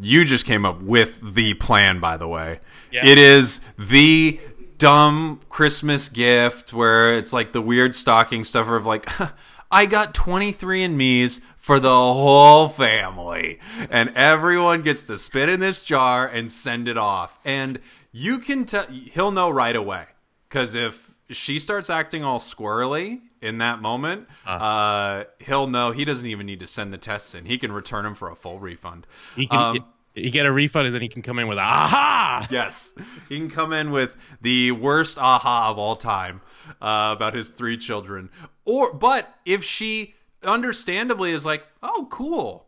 you 0.00 0.24
just 0.24 0.44
came 0.44 0.64
up 0.64 0.80
with 0.82 1.34
the 1.34 1.54
plan, 1.54 2.00
by 2.00 2.16
the 2.16 2.28
way. 2.28 2.60
Yeah. 2.90 3.06
It 3.06 3.18
is 3.18 3.60
the 3.78 4.40
dumb 4.78 5.40
Christmas 5.48 6.08
gift 6.08 6.72
where 6.72 7.14
it's 7.14 7.32
like 7.32 7.52
the 7.52 7.62
weird 7.62 7.94
stocking 7.94 8.44
stuffer 8.44 8.76
of 8.76 8.86
like, 8.86 9.08
I 9.70 9.86
got 9.86 10.14
23andMe's 10.14 11.40
for 11.56 11.80
the 11.80 11.88
whole 11.88 12.68
family, 12.68 13.58
and 13.90 14.10
everyone 14.14 14.82
gets 14.82 15.04
to 15.04 15.16
spit 15.18 15.48
in 15.48 15.60
this 15.60 15.82
jar 15.82 16.28
and 16.28 16.52
send 16.52 16.88
it 16.88 16.98
off. 16.98 17.38
And 17.44 17.78
you 18.16 18.38
can 18.38 18.64
tell 18.64 18.86
he'll 18.86 19.32
know 19.32 19.50
right 19.50 19.74
away 19.74 20.04
because 20.48 20.74
if 20.76 21.10
she 21.30 21.58
starts 21.58 21.90
acting 21.90 22.22
all 22.22 22.38
squirrely 22.38 23.20
in 23.42 23.58
that 23.58 23.82
moment, 23.82 24.28
uh, 24.46 25.24
he'll 25.40 25.66
know 25.66 25.90
he 25.90 26.04
doesn't 26.04 26.26
even 26.28 26.46
need 26.46 26.60
to 26.60 26.66
send 26.66 26.92
the 26.92 26.98
tests 26.98 27.34
in. 27.34 27.44
He 27.46 27.58
can 27.58 27.72
return 27.72 28.04
them 28.04 28.14
for 28.14 28.30
a 28.30 28.36
full 28.36 28.60
refund. 28.60 29.06
He 29.34 29.48
can 29.48 29.58
Um, 29.58 29.84
you 30.14 30.30
get 30.30 30.46
a 30.46 30.52
refund 30.52 30.86
and 30.86 30.94
then 30.94 31.02
he 31.02 31.08
can 31.08 31.22
come 31.22 31.40
in 31.40 31.48
with 31.48 31.58
aha. 31.58 32.46
yes, 32.50 32.94
he 33.28 33.36
can 33.36 33.50
come 33.50 33.72
in 33.72 33.90
with 33.90 34.12
the 34.40 34.70
worst 34.70 35.18
aha 35.18 35.70
of 35.70 35.78
all 35.78 35.96
time 35.96 36.40
uh, 36.80 37.12
about 37.16 37.34
his 37.34 37.48
three 37.48 37.76
children. 37.76 38.30
Or, 38.64 38.92
but 38.94 39.34
if 39.44 39.64
she 39.64 40.14
understandably 40.44 41.32
is 41.32 41.44
like, 41.44 41.66
"Oh, 41.82 42.06
cool, 42.10 42.63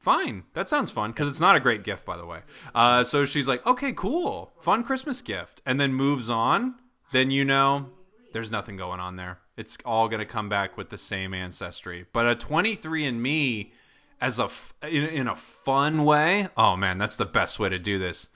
fine, 0.00 0.44
that 0.54 0.68
sounds 0.68 0.90
fun," 0.90 1.12
because 1.12 1.28
it's 1.28 1.40
not 1.40 1.56
a 1.56 1.60
great 1.60 1.84
gift, 1.84 2.04
by 2.04 2.16
the 2.16 2.26
way. 2.26 2.40
Uh, 2.74 3.04
so 3.04 3.24
she's 3.26 3.46
like, 3.48 3.64
"Okay, 3.66 3.92
cool, 3.92 4.52
fun 4.60 4.82
Christmas 4.82 5.22
gift," 5.22 5.62
and 5.64 5.80
then 5.80 5.92
moves 5.94 6.28
on. 6.28 6.74
Then 7.12 7.30
you 7.30 7.44
know 7.44 7.90
there's 8.32 8.50
nothing 8.50 8.76
going 8.76 9.00
on 9.00 9.16
there. 9.16 9.38
It's 9.56 9.76
all 9.84 10.08
going 10.08 10.20
to 10.20 10.26
come 10.26 10.48
back 10.48 10.76
with 10.76 10.90
the 10.90 10.98
same 10.98 11.34
ancestry. 11.34 12.06
But 12.12 12.26
a 12.26 12.34
23andMe 12.34 13.72
as 14.20 14.38
a 14.38 14.44
f- 14.44 14.74
in, 14.82 15.06
in 15.06 15.28
a 15.28 15.36
fun 15.36 16.04
way. 16.04 16.48
Oh 16.56 16.76
man, 16.76 16.98
that's 16.98 17.16
the 17.16 17.26
best 17.26 17.58
way 17.58 17.68
to 17.68 17.78
do 17.78 17.98
this. 17.98 18.28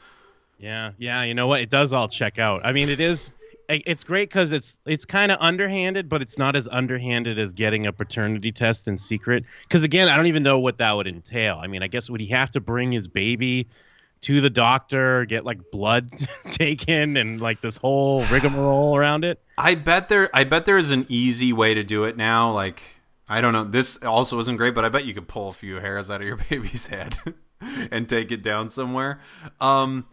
Yeah, 0.59 0.93
yeah. 0.99 1.23
You 1.23 1.35
know 1.35 1.47
what? 1.47 1.61
It 1.61 1.71
does 1.71 1.93
all 1.93 2.09
check 2.09 2.39
out. 2.39 2.65
I 2.65 2.73
mean, 2.73 2.89
it 2.89 3.01
is. 3.01 3.31
It- 3.69 3.83
It's 3.87 4.05
great 4.05 4.29
because 4.29 4.53
it's 4.53 4.79
it's 4.87 5.05
kind 5.05 5.31
of 5.33 5.39
underhanded, 5.41 6.09
but 6.09 6.23
it's 6.23 6.39
not 6.39 6.57
as 6.57 6.69
underhanded 6.69 7.39
as 7.39 7.53
getting 7.53 7.87
a 7.87 7.93
paternity 7.93 8.53
test 8.53 8.89
in 8.89 8.97
secret. 8.97 9.45
Because 9.69 9.83
again, 9.85 10.09
I 10.09 10.17
don't 10.17 10.27
even 10.27 10.43
know 10.43 10.59
what 10.59 10.79
that 10.79 10.93
would 10.93 11.07
entail. 11.07 11.59
I 11.63 11.67
mean, 11.67 11.83
I 11.83 11.87
guess 11.87 12.09
would 12.11 12.21
he 12.21 12.27
have 12.29 12.51
to 12.53 12.61
bring 12.61 12.93
his 12.93 13.09
baby 13.09 13.69
to 14.23 14.41
the 14.41 14.49
doctor, 14.51 15.25
get 15.27 15.45
like 15.45 15.71
blood 15.71 16.11
taken, 16.51 17.17
and 17.17 17.41
like 17.41 17.61
this 17.61 17.77
whole 17.77 18.25
rigmarole 18.27 18.97
around 18.97 19.25
it? 19.25 19.41
I 19.59 19.75
bet 19.75 20.09
there 20.09 20.31
I 20.35 20.45
bet 20.45 20.65
there 20.65 20.79
is 20.79 20.91
an 20.91 21.07
easy 21.09 21.53
way 21.53 21.75
to 21.75 21.83
do 21.85 22.05
it 22.05 22.17
now. 22.17 22.53
Like 22.53 22.83
I 23.29 23.41
don't 23.41 23.53
know. 23.53 23.65
This 23.65 23.97
also 23.99 24.39
isn't 24.41 24.57
great, 24.57 24.75
but 24.75 24.85
I 24.85 24.89
bet 24.91 25.05
you 25.07 25.15
could 25.15 25.29
pull 25.29 25.49
a 25.49 25.53
few 25.55 25.77
hairs 25.77 26.11
out 26.11 26.21
of 26.21 26.27
your 26.27 26.37
baby's 26.51 26.87
head 26.89 27.19
and 27.91 28.09
take 28.09 28.31
it 28.33 28.43
down 28.43 28.69
somewhere. 28.69 29.21
Um, 29.61 30.07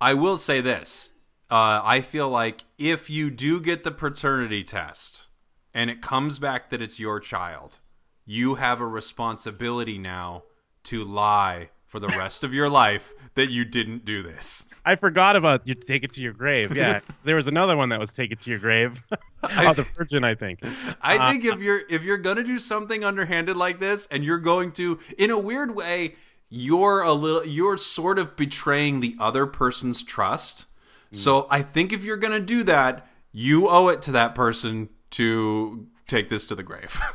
I 0.00 0.14
will 0.14 0.36
say 0.38 0.60
this. 0.62 1.12
Uh, 1.50 1.80
I 1.82 2.00
feel 2.00 2.28
like 2.28 2.64
if 2.78 3.10
you 3.10 3.30
do 3.30 3.60
get 3.60 3.82
the 3.82 3.90
paternity 3.90 4.62
test 4.62 5.28
and 5.74 5.90
it 5.90 6.00
comes 6.00 6.38
back 6.38 6.70
that 6.70 6.80
it's 6.80 7.00
your 7.00 7.18
child, 7.18 7.80
you 8.24 8.54
have 8.54 8.80
a 8.80 8.86
responsibility 8.86 9.98
now 9.98 10.44
to 10.84 11.02
lie 11.02 11.70
for 11.90 11.98
the 11.98 12.06
rest 12.08 12.44
of 12.44 12.54
your 12.54 12.68
life 12.68 13.12
that 13.34 13.50
you 13.50 13.64
didn't 13.64 14.04
do 14.04 14.22
this. 14.22 14.68
I 14.84 14.94
forgot 14.94 15.34
about 15.34 15.66
you 15.66 15.74
take 15.74 16.04
it 16.04 16.12
to 16.12 16.22
your 16.22 16.32
grave. 16.32 16.76
Yeah, 16.76 17.00
there 17.24 17.34
was 17.34 17.48
another 17.48 17.76
one 17.76 17.88
that 17.88 17.98
was 17.98 18.10
take 18.10 18.30
it 18.30 18.40
to 18.42 18.50
your 18.50 18.60
grave. 18.60 19.02
oh, 19.42 19.74
the 19.74 19.84
Virgin, 19.96 20.22
I 20.22 20.36
think. 20.36 20.60
I 21.02 21.32
think 21.32 21.44
if 21.44 21.58
you're 21.58 21.82
if 21.90 22.04
you're 22.04 22.18
gonna 22.18 22.44
do 22.44 22.58
something 22.60 23.04
underhanded 23.04 23.56
like 23.56 23.80
this, 23.80 24.06
and 24.12 24.22
you're 24.22 24.38
going 24.38 24.70
to, 24.72 25.00
in 25.18 25.30
a 25.30 25.38
weird 25.38 25.74
way, 25.74 26.14
you're 26.48 27.02
a 27.02 27.12
little, 27.12 27.44
you're 27.44 27.76
sort 27.76 28.20
of 28.20 28.36
betraying 28.36 29.00
the 29.00 29.16
other 29.18 29.46
person's 29.46 30.04
trust. 30.04 30.66
So 31.12 31.46
I 31.50 31.62
think 31.62 31.92
if 31.92 32.04
you're 32.04 32.16
gonna 32.16 32.40
do 32.40 32.62
that, 32.64 33.06
you 33.32 33.68
owe 33.68 33.88
it 33.88 34.02
to 34.02 34.12
that 34.12 34.34
person 34.34 34.88
to 35.10 35.86
take 36.06 36.28
this 36.28 36.46
to 36.46 36.54
the 36.54 36.62
grave. 36.62 37.00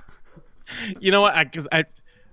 You 1.00 1.12
know 1.12 1.22
what? 1.22 1.36
Because 1.36 1.68
I, 1.72 1.84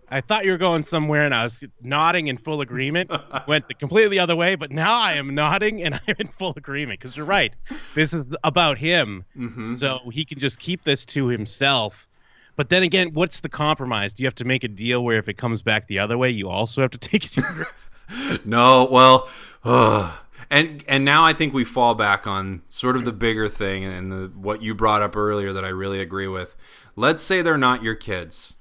I, 0.09 0.23
thought 0.23 0.47
you 0.47 0.53
were 0.53 0.59
going 0.59 0.83
somewhere, 0.83 1.27
and 1.27 1.35
I 1.35 1.43
was 1.45 1.65
nodding 1.83 2.29
in 2.29 2.39
full 2.39 2.63
agreement. 2.63 3.11
Went 3.47 3.69
the 3.69 3.75
completely 3.75 4.19
other 4.19 4.35
way, 4.35 4.55
but 4.55 4.71
now 4.71 4.95
I 4.95 5.15
am 5.15 5.35
nodding 5.35 5.83
and 5.83 5.95
I'm 5.95 6.15
in 6.19 6.29
full 6.29 6.55
agreement. 6.57 6.99
Because 6.99 7.15
you're 7.15 7.27
right. 7.27 7.53
This 7.95 8.15
is 8.15 8.35
about 8.43 8.79
him, 8.79 9.27
mm-hmm. 9.37 9.75
so 9.75 9.99
he 10.11 10.25
can 10.25 10.39
just 10.39 10.59
keep 10.59 10.83
this 10.85 11.05
to 11.07 11.27
himself. 11.27 12.09
But 12.57 12.69
then 12.69 12.83
again, 12.83 13.11
what's 13.13 13.41
the 13.41 13.49
compromise? 13.49 14.15
Do 14.15 14.23
you 14.23 14.27
have 14.27 14.35
to 14.37 14.45
make 14.45 14.65
a 14.65 14.69
deal 14.69 15.05
where 15.05 15.19
if 15.19 15.29
it 15.29 15.35
comes 15.35 15.63
back 15.63 15.89
the 15.89 15.99
other 15.99 16.19
way, 16.19 16.31
you 16.31 16.49
also 16.49 16.81
have 16.83 16.93
to 16.93 16.99
take 17.11 17.25
it 17.27 17.33
to 17.33 17.41
your 17.43 17.53
grave? 17.53 18.47
no, 18.47 18.89
well, 18.91 19.29
ugh. 19.65 20.13
And 20.53 20.85
and 20.87 21.05
now 21.05 21.25
I 21.25 21.33
think 21.33 21.53
we 21.55 21.65
fall 21.65 21.95
back 21.95 22.27
on 22.27 22.63
sort 22.69 22.97
of 22.97 23.05
the 23.05 23.13
bigger 23.13 23.49
thing 23.49 23.85
and 23.85 24.13
the 24.13 24.31
what 24.37 24.63
you 24.63 24.75
brought 24.75 25.03
up 25.03 25.17
earlier 25.17 25.53
that 25.53 25.65
I 25.65 25.69
really 25.69 26.01
agree 26.01 26.29
with. 26.29 26.57
Let's 26.95 27.23
say 27.23 27.43
they're 27.43 27.59
not 27.59 27.83
your 27.83 27.95
kids. 27.95 28.57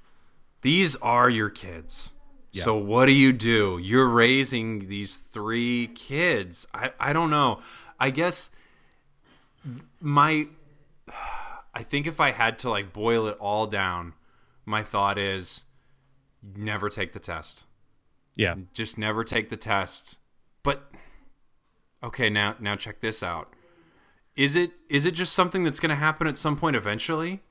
These 0.62 0.96
are 0.96 1.28
your 1.28 1.50
kids. 1.50 2.14
So 2.64 2.76
what 2.76 3.06
do 3.06 3.12
you 3.12 3.32
do? 3.32 3.78
You're 3.82 4.08
raising 4.08 4.88
these 4.88 5.18
three 5.18 5.88
kids. 5.88 6.66
I 6.74 6.90
I 6.98 7.12
don't 7.12 7.30
know. 7.30 7.60
I 8.00 8.10
guess 8.10 8.50
my 10.00 10.46
I 11.74 11.82
think 11.82 12.06
if 12.06 12.20
I 12.20 12.32
had 12.32 12.58
to 12.60 12.70
like 12.70 12.92
boil 12.92 13.26
it 13.26 13.36
all 13.40 13.66
down, 13.66 14.12
my 14.66 14.82
thought 14.82 15.18
is 15.18 15.64
never 16.42 16.88
take 16.90 17.12
the 17.12 17.20
test 17.20 17.66
Yeah. 18.36 18.56
just 18.74 18.98
never 18.98 19.24
take 19.24 19.48
the 19.48 19.56
test. 19.56 20.18
But 20.62 20.90
okay, 22.02 22.30
now 22.30 22.56
now 22.60 22.76
check 22.76 23.00
this 23.00 23.22
out. 23.22 23.52
Is 24.36 24.56
it 24.56 24.72
is 24.88 25.04
it 25.06 25.12
just 25.12 25.32
something 25.32 25.64
that's 25.64 25.80
going 25.80 25.90
to 25.90 25.96
happen 25.96 26.26
at 26.26 26.36
some 26.36 26.56
point 26.56 26.76
eventually? 26.76 27.42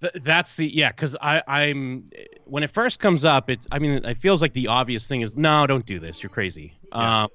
Th- 0.00 0.12
that's 0.22 0.54
the 0.54 0.72
yeah 0.72 0.90
because 0.90 1.16
i 1.20 1.42
i'm 1.48 2.08
when 2.44 2.62
it 2.62 2.70
first 2.70 3.00
comes 3.00 3.24
up 3.24 3.50
it's 3.50 3.66
i 3.72 3.80
mean 3.80 4.04
it 4.04 4.18
feels 4.18 4.40
like 4.40 4.52
the 4.52 4.68
obvious 4.68 5.08
thing 5.08 5.22
is 5.22 5.36
no 5.36 5.66
don't 5.66 5.84
do 5.84 5.98
this 5.98 6.22
you're 6.22 6.30
crazy 6.30 6.78
um 6.92 7.26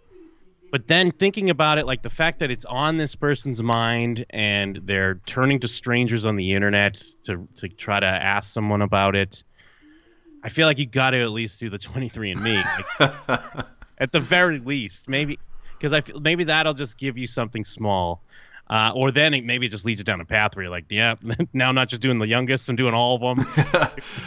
but 0.72 0.88
then 0.88 1.12
thinking 1.12 1.50
about 1.50 1.78
it 1.78 1.86
like 1.86 2.04
the 2.04 2.10
fact 2.10 2.40
that 2.40 2.50
it's 2.50 2.64
on 2.64 2.96
this 2.96 3.16
person's 3.16 3.62
mind 3.62 4.26
and 4.30 4.80
they're 4.86 5.16
turning 5.26 5.60
to 5.60 5.68
strangers 5.68 6.26
on 6.26 6.38
the 6.38 6.54
internet 6.54 7.04
to 7.24 7.46
to 7.58 7.68
try 7.68 8.00
to 8.00 8.06
ask 8.06 8.54
someone 8.54 8.82
about 8.82 9.14
it 9.14 9.44
i 10.42 10.48
feel 10.48 10.66
like 10.66 10.80
you 10.80 10.86
got 10.86 11.10
to 11.10 11.22
at 11.22 11.32
least 11.32 11.60
do 11.60 11.70
the 11.70 11.78
23andme 11.78 12.64
like, 13.02 13.66
at 13.98 14.14
the 14.14 14.22
very 14.22 14.60
least 14.60 15.10
maybe 15.10 15.38
because 15.84 15.94
i 15.94 16.00
feel 16.00 16.20
maybe 16.22 16.46
that'll 16.46 16.74
just 16.74 16.98
give 16.98 17.18
you 17.18 17.28
something 17.28 17.66
small 17.66 18.24
uh, 18.70 18.92
or 18.96 19.12
then 19.12 19.34
it 19.34 19.44
maybe 19.44 19.66
it 19.66 19.70
just 19.70 19.84
leads 19.84 20.00
you 20.00 20.06
down 20.06 20.22
a 20.22 20.26
path 20.26 20.56
where 20.56 20.64
you're 20.64 20.72
like, 20.72 20.86
yeah, 20.90 21.16
now 21.54 21.68
I'm 21.68 21.76
not 21.76 21.90
just 21.90 22.02
doing 22.02 22.18
the 22.18 22.28
youngest, 22.28 22.70
I'm 22.70 22.78
doing 22.78 22.94
all 22.94 23.16
of 23.16 23.38
them. 23.38 23.46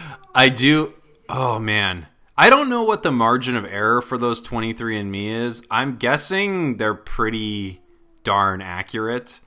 I 0.34 0.50
do. 0.50 0.92
Oh 1.28 1.58
man, 1.58 2.06
I 2.36 2.50
don't 2.50 2.68
know 2.68 2.82
what 2.82 3.02
the 3.02 3.10
margin 3.10 3.56
of 3.56 3.64
error 3.64 4.02
for 4.02 4.18
those 4.18 4.42
23andMe 4.42 5.28
is. 5.30 5.62
I'm 5.70 5.96
guessing 5.96 6.76
they're 6.76 6.94
pretty 6.94 7.80
darn 8.24 8.60
accurate. 8.60 9.40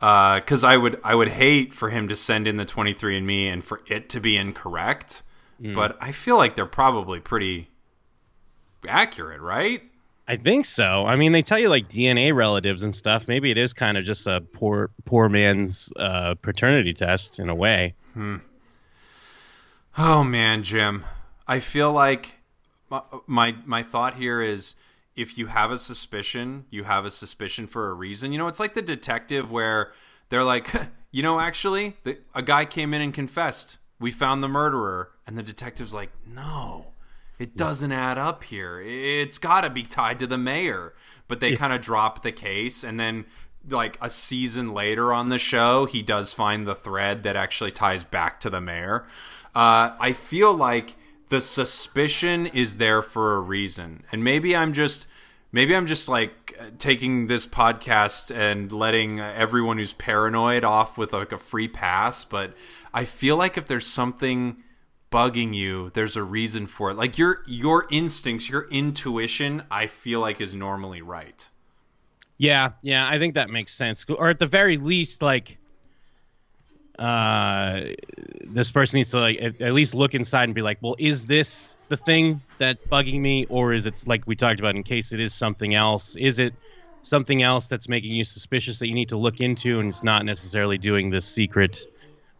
Because 0.00 0.64
I 0.64 0.76
would 0.78 0.98
I 1.04 1.14
would 1.14 1.28
hate 1.28 1.72
for 1.72 1.90
him 1.90 2.08
to 2.08 2.16
send 2.16 2.48
in 2.48 2.56
the 2.56 2.66
23andMe 2.66 3.52
and 3.52 3.64
for 3.64 3.82
it 3.86 4.08
to 4.08 4.20
be 4.20 4.36
incorrect. 4.36 5.22
But 5.74 5.96
I 6.00 6.10
feel 6.10 6.36
like 6.36 6.56
they're 6.56 6.66
probably 6.66 7.20
pretty 7.20 7.70
accurate, 8.88 9.40
right? 9.40 9.82
I 10.26 10.36
think 10.36 10.64
so. 10.64 11.04
I 11.04 11.16
mean, 11.16 11.32
they 11.32 11.42
tell 11.42 11.58
you 11.58 11.68
like 11.68 11.88
DNA 11.88 12.34
relatives 12.34 12.82
and 12.82 12.94
stuff. 12.94 13.26
Maybe 13.26 13.50
it 13.50 13.58
is 13.58 13.72
kind 13.72 13.98
of 13.98 14.04
just 14.04 14.26
a 14.26 14.40
poor 14.40 14.90
poor 15.04 15.28
man's 15.28 15.92
uh, 15.96 16.34
paternity 16.40 16.94
test 16.94 17.38
in 17.38 17.48
a 17.48 17.54
way. 17.54 17.94
Oh 19.98 20.22
man, 20.22 20.62
Jim. 20.62 21.04
I 21.46 21.60
feel 21.60 21.92
like 21.92 22.40
my, 22.88 23.02
my 23.26 23.56
my 23.66 23.82
thought 23.82 24.14
here 24.16 24.40
is 24.40 24.76
if 25.16 25.36
you 25.36 25.48
have 25.48 25.70
a 25.70 25.78
suspicion, 25.78 26.66
you 26.70 26.84
have 26.84 27.04
a 27.04 27.10
suspicion 27.10 27.66
for 27.66 27.90
a 27.90 27.94
reason. 27.94 28.32
You 28.32 28.38
know, 28.38 28.48
it's 28.48 28.60
like 28.60 28.74
the 28.74 28.82
detective 28.82 29.50
where 29.50 29.92
they're 30.28 30.44
like, 30.44 30.72
you 31.10 31.22
know, 31.22 31.40
actually, 31.40 31.96
the, 32.04 32.18
a 32.34 32.42
guy 32.42 32.64
came 32.64 32.94
in 32.94 33.02
and 33.02 33.12
confessed. 33.12 33.78
We 33.98 34.10
found 34.10 34.42
the 34.42 34.48
murderer, 34.48 35.10
and 35.26 35.36
the 35.38 35.42
detective's 35.42 35.94
like, 35.94 36.10
no, 36.26 36.91
it 37.42 37.56
doesn't 37.56 37.90
add 37.90 38.18
up 38.18 38.44
here. 38.44 38.80
It's 38.80 39.38
got 39.38 39.62
to 39.62 39.70
be 39.70 39.82
tied 39.82 40.20
to 40.20 40.28
the 40.28 40.38
mayor. 40.38 40.94
But 41.26 41.40
they 41.40 41.56
kind 41.56 41.72
of 41.72 41.80
drop 41.80 42.22
the 42.22 42.32
case, 42.32 42.84
and 42.84 43.00
then 43.00 43.24
like 43.68 43.96
a 44.02 44.10
season 44.10 44.74
later 44.74 45.12
on 45.14 45.28
the 45.28 45.38
show, 45.38 45.86
he 45.86 46.02
does 46.02 46.32
find 46.32 46.66
the 46.66 46.74
thread 46.74 47.22
that 47.22 47.36
actually 47.36 47.72
ties 47.72 48.04
back 48.04 48.38
to 48.40 48.50
the 48.50 48.60
mayor. 48.60 49.06
Uh, 49.54 49.96
I 49.98 50.12
feel 50.12 50.52
like 50.52 50.96
the 51.30 51.40
suspicion 51.40 52.46
is 52.46 52.76
there 52.76 53.00
for 53.00 53.34
a 53.34 53.40
reason, 53.40 54.04
and 54.12 54.22
maybe 54.22 54.54
I'm 54.54 54.72
just 54.74 55.06
maybe 55.52 55.74
I'm 55.74 55.86
just 55.86 56.08
like 56.08 56.58
taking 56.78 57.28
this 57.28 57.46
podcast 57.46 58.34
and 58.34 58.70
letting 58.70 59.20
everyone 59.20 59.78
who's 59.78 59.94
paranoid 59.94 60.64
off 60.64 60.98
with 60.98 61.12
like 61.12 61.32
a 61.32 61.38
free 61.38 61.68
pass. 61.68 62.24
But 62.24 62.54
I 62.92 63.04
feel 63.04 63.36
like 63.36 63.56
if 63.56 63.66
there's 63.66 63.86
something 63.86 64.62
bugging 65.12 65.54
you, 65.54 65.90
there's 65.94 66.16
a 66.16 66.22
reason 66.22 66.66
for 66.66 66.90
it. 66.90 66.96
Like 66.96 67.18
your 67.18 67.42
your 67.46 67.86
instincts, 67.90 68.48
your 68.48 68.66
intuition, 68.70 69.62
I 69.70 69.86
feel 69.86 70.20
like 70.20 70.40
is 70.40 70.54
normally 70.54 71.02
right. 71.02 71.48
Yeah, 72.38 72.72
yeah, 72.82 73.08
I 73.08 73.20
think 73.20 73.34
that 73.34 73.50
makes 73.50 73.72
sense. 73.72 74.04
Or 74.08 74.28
at 74.30 74.40
the 74.40 74.48
very 74.48 74.76
least, 74.76 75.22
like, 75.22 75.58
uh, 76.98 77.82
this 78.44 78.70
person 78.72 78.96
needs 78.96 79.10
to 79.10 79.20
like 79.20 79.38
at, 79.40 79.60
at 79.60 79.72
least 79.74 79.94
look 79.94 80.14
inside 80.14 80.44
and 80.44 80.54
be 80.54 80.62
like, 80.62 80.78
well, 80.80 80.96
is 80.98 81.26
this 81.26 81.76
the 81.88 81.96
thing 81.96 82.40
that's 82.58 82.82
bugging 82.84 83.20
me, 83.20 83.46
or 83.48 83.74
is 83.74 83.86
it 83.86 84.02
like 84.06 84.26
we 84.26 84.34
talked 84.34 84.58
about? 84.58 84.74
In 84.74 84.82
case 84.82 85.12
it 85.12 85.20
is 85.20 85.32
something 85.32 85.74
else, 85.74 86.16
is 86.16 86.40
it 86.40 86.54
something 87.02 87.42
else 87.42 87.68
that's 87.68 87.88
making 87.88 88.12
you 88.12 88.24
suspicious 88.24 88.78
that 88.78 88.88
you 88.88 88.94
need 88.94 89.10
to 89.10 89.16
look 89.16 89.40
into, 89.40 89.78
and 89.78 89.88
it's 89.88 90.02
not 90.02 90.24
necessarily 90.24 90.78
doing 90.78 91.10
this 91.10 91.26
secret 91.26 91.86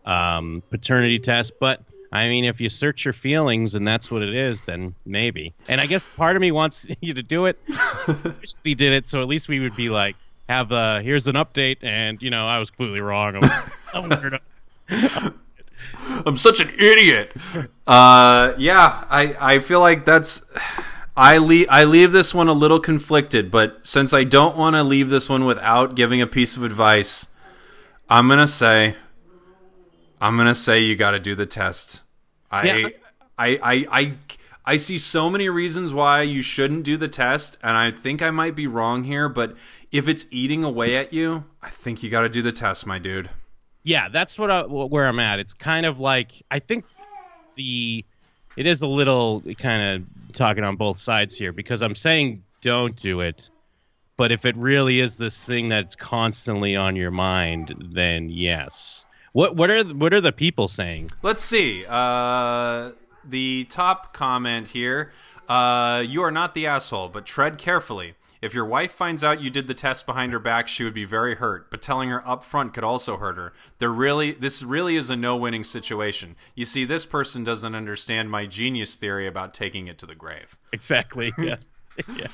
um, 0.04 0.62
paternity 0.70 1.18
test. 1.20 1.52
But 1.60 1.82
I 2.12 2.28
mean, 2.28 2.44
if 2.44 2.60
you 2.60 2.68
search 2.68 3.06
your 3.06 3.14
feelings 3.14 3.74
and 3.74 3.88
that's 3.88 4.10
what 4.10 4.22
it 4.22 4.34
is, 4.34 4.62
then 4.64 4.94
maybe. 5.06 5.54
And 5.66 5.80
I 5.80 5.86
guess 5.86 6.02
part 6.16 6.36
of 6.36 6.42
me 6.42 6.52
wants 6.52 6.86
you 7.00 7.14
to 7.14 7.22
do 7.22 7.46
it. 7.46 7.58
he 8.64 8.74
did 8.74 8.92
it, 8.92 9.08
so 9.08 9.22
at 9.22 9.28
least 9.28 9.48
we 9.48 9.60
would 9.60 9.74
be 9.74 9.88
like, 9.88 10.16
have 10.48 10.70
uh, 10.72 11.00
here's 11.00 11.26
an 11.26 11.36
update, 11.36 11.78
and 11.82 12.20
you 12.20 12.28
know, 12.30 12.46
I 12.46 12.58
was 12.58 12.70
completely 12.70 13.00
wrong. 13.00 13.42
I'm, 13.94 14.12
I'm 16.26 16.36
such 16.36 16.60
an 16.60 16.68
idiot. 16.78 17.32
Uh, 17.86 18.52
yeah, 18.58 19.04
I 19.08 19.34
I 19.40 19.58
feel 19.60 19.80
like 19.80 20.04
that's. 20.04 20.42
I 21.16 21.38
leave 21.38 21.68
I 21.70 21.84
leave 21.84 22.12
this 22.12 22.34
one 22.34 22.48
a 22.48 22.52
little 22.52 22.80
conflicted, 22.80 23.50
but 23.50 23.86
since 23.86 24.12
I 24.12 24.24
don't 24.24 24.56
want 24.56 24.76
to 24.76 24.82
leave 24.82 25.10
this 25.10 25.28
one 25.28 25.44
without 25.44 25.94
giving 25.94 26.20
a 26.20 26.26
piece 26.26 26.56
of 26.56 26.64
advice, 26.64 27.28
I'm 28.08 28.28
gonna 28.28 28.46
say 28.46 28.96
I'm 30.22 30.36
gonna 30.36 30.54
say 30.54 30.78
you 30.80 30.94
got 30.94 31.10
to 31.10 31.18
do 31.18 31.34
the 31.34 31.46
test. 31.46 32.02
I, 32.50 32.62
Yeah. 32.62 32.88
I 33.36 33.58
I 33.62 33.86
I 33.90 34.12
I 34.64 34.76
see 34.76 34.96
so 34.98 35.28
many 35.28 35.48
reasons 35.48 35.92
why 35.92 36.22
you 36.22 36.42
shouldn't 36.42 36.84
do 36.84 36.96
the 36.96 37.08
test, 37.08 37.58
and 37.60 37.76
I 37.76 37.90
think 37.90 38.22
I 38.22 38.30
might 38.30 38.54
be 38.54 38.68
wrong 38.68 39.02
here, 39.02 39.28
but 39.28 39.56
if 39.90 40.06
it's 40.06 40.26
eating 40.30 40.62
away 40.62 40.96
at 40.96 41.12
you, 41.12 41.44
I 41.60 41.70
think 41.70 42.04
you 42.04 42.10
got 42.10 42.20
to 42.20 42.28
do 42.28 42.40
the 42.40 42.52
test, 42.52 42.86
my 42.86 43.00
dude. 43.00 43.30
yeah, 43.82 44.08
that's 44.08 44.38
what 44.38 44.50
I, 44.50 44.62
where 44.62 45.08
I'm 45.08 45.18
at. 45.18 45.40
It's 45.40 45.54
kind 45.54 45.84
of 45.84 45.98
like 45.98 46.44
I 46.52 46.60
think 46.60 46.84
the 47.56 48.04
it 48.56 48.66
is 48.66 48.82
a 48.82 48.86
little 48.86 49.42
kind 49.58 49.82
of 49.82 50.34
talking 50.34 50.62
on 50.62 50.76
both 50.76 50.98
sides 50.98 51.36
here 51.36 51.52
because 51.52 51.82
I'm 51.82 51.96
saying 51.96 52.44
don't 52.60 52.94
do 52.94 53.22
it, 53.22 53.50
but 54.16 54.30
if 54.30 54.44
it 54.44 54.56
really 54.56 55.00
is 55.00 55.16
this 55.16 55.42
thing 55.42 55.68
that's 55.68 55.96
constantly 55.96 56.76
on 56.76 56.94
your 56.94 57.10
mind, 57.10 57.74
then 57.92 58.30
yes. 58.30 59.04
What 59.32 59.56
what 59.56 59.70
are 59.70 59.82
what 59.84 60.12
are 60.12 60.20
the 60.20 60.32
people 60.32 60.68
saying? 60.68 61.10
Let's 61.22 61.42
see. 61.42 61.84
Uh, 61.88 62.92
the 63.24 63.64
top 63.70 64.12
comment 64.12 64.68
here. 64.68 65.12
Uh, 65.48 66.04
you 66.06 66.22
are 66.22 66.30
not 66.30 66.54
the 66.54 66.66
asshole, 66.66 67.08
but 67.08 67.26
tread 67.26 67.58
carefully. 67.58 68.14
If 68.40 68.54
your 68.54 68.64
wife 68.64 68.90
finds 68.90 69.22
out 69.22 69.40
you 69.40 69.50
did 69.50 69.68
the 69.68 69.74
test 69.74 70.04
behind 70.04 70.32
her 70.32 70.40
back, 70.40 70.66
she 70.66 70.82
would 70.82 70.94
be 70.94 71.04
very 71.04 71.36
hurt. 71.36 71.70
But 71.70 71.80
telling 71.80 72.08
her 72.10 72.26
up 72.28 72.42
front 72.42 72.74
could 72.74 72.82
also 72.82 73.16
hurt 73.16 73.36
her. 73.36 73.52
There 73.78 73.88
really, 73.88 74.32
this 74.32 74.64
really 74.64 74.96
is 74.96 75.10
a 75.10 75.16
no-winning 75.16 75.62
situation. 75.62 76.34
You 76.56 76.66
see, 76.66 76.84
this 76.84 77.06
person 77.06 77.44
doesn't 77.44 77.76
understand 77.76 78.32
my 78.32 78.46
genius 78.46 78.96
theory 78.96 79.28
about 79.28 79.54
taking 79.54 79.86
it 79.86 79.96
to 79.98 80.06
the 80.06 80.16
grave. 80.16 80.58
Exactly. 80.72 81.32
Yeah. 81.38 81.56
yeah. 82.16 82.26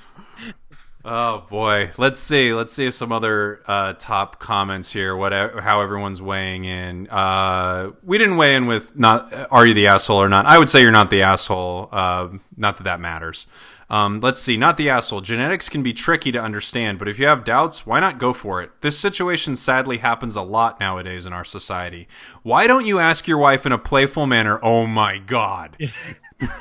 Oh 1.04 1.46
boy, 1.48 1.92
let's 1.96 2.18
see. 2.18 2.52
Let's 2.52 2.72
see 2.72 2.90
some 2.90 3.12
other 3.12 3.62
uh, 3.66 3.94
top 3.94 4.40
comments 4.40 4.92
here. 4.92 5.16
What 5.16 5.32
how 5.32 5.80
everyone's 5.80 6.20
weighing 6.20 6.64
in. 6.64 7.08
Uh, 7.08 7.92
we 8.02 8.18
didn't 8.18 8.36
weigh 8.36 8.56
in 8.56 8.66
with 8.66 8.96
not 8.98 9.32
are 9.50 9.66
you 9.66 9.74
the 9.74 9.86
asshole 9.86 10.20
or 10.20 10.28
not. 10.28 10.44
I 10.46 10.58
would 10.58 10.68
say 10.68 10.82
you're 10.82 10.90
not 10.90 11.10
the 11.10 11.22
asshole. 11.22 11.88
Uh, 11.92 12.28
not 12.56 12.76
that 12.78 12.84
that 12.84 13.00
matters. 13.00 13.46
Um, 13.90 14.20
let's 14.20 14.40
see. 14.40 14.56
Not 14.56 14.76
the 14.76 14.90
asshole. 14.90 15.22
Genetics 15.22 15.68
can 15.68 15.82
be 15.82 15.94
tricky 15.94 16.30
to 16.32 16.38
understand, 16.38 16.98
but 16.98 17.08
if 17.08 17.18
you 17.18 17.26
have 17.26 17.44
doubts, 17.44 17.86
why 17.86 18.00
not 18.00 18.18
go 18.18 18.32
for 18.34 18.60
it? 18.60 18.70
This 18.82 18.98
situation 18.98 19.56
sadly 19.56 19.98
happens 19.98 20.36
a 20.36 20.42
lot 20.42 20.78
nowadays 20.78 21.24
in 21.24 21.32
our 21.32 21.44
society. 21.44 22.06
Why 22.42 22.66
don't 22.66 22.84
you 22.84 22.98
ask 22.98 23.26
your 23.26 23.38
wife 23.38 23.64
in 23.64 23.72
a 23.72 23.78
playful 23.78 24.26
manner? 24.26 24.60
Oh 24.62 24.86
my 24.86 25.18
god. 25.18 25.90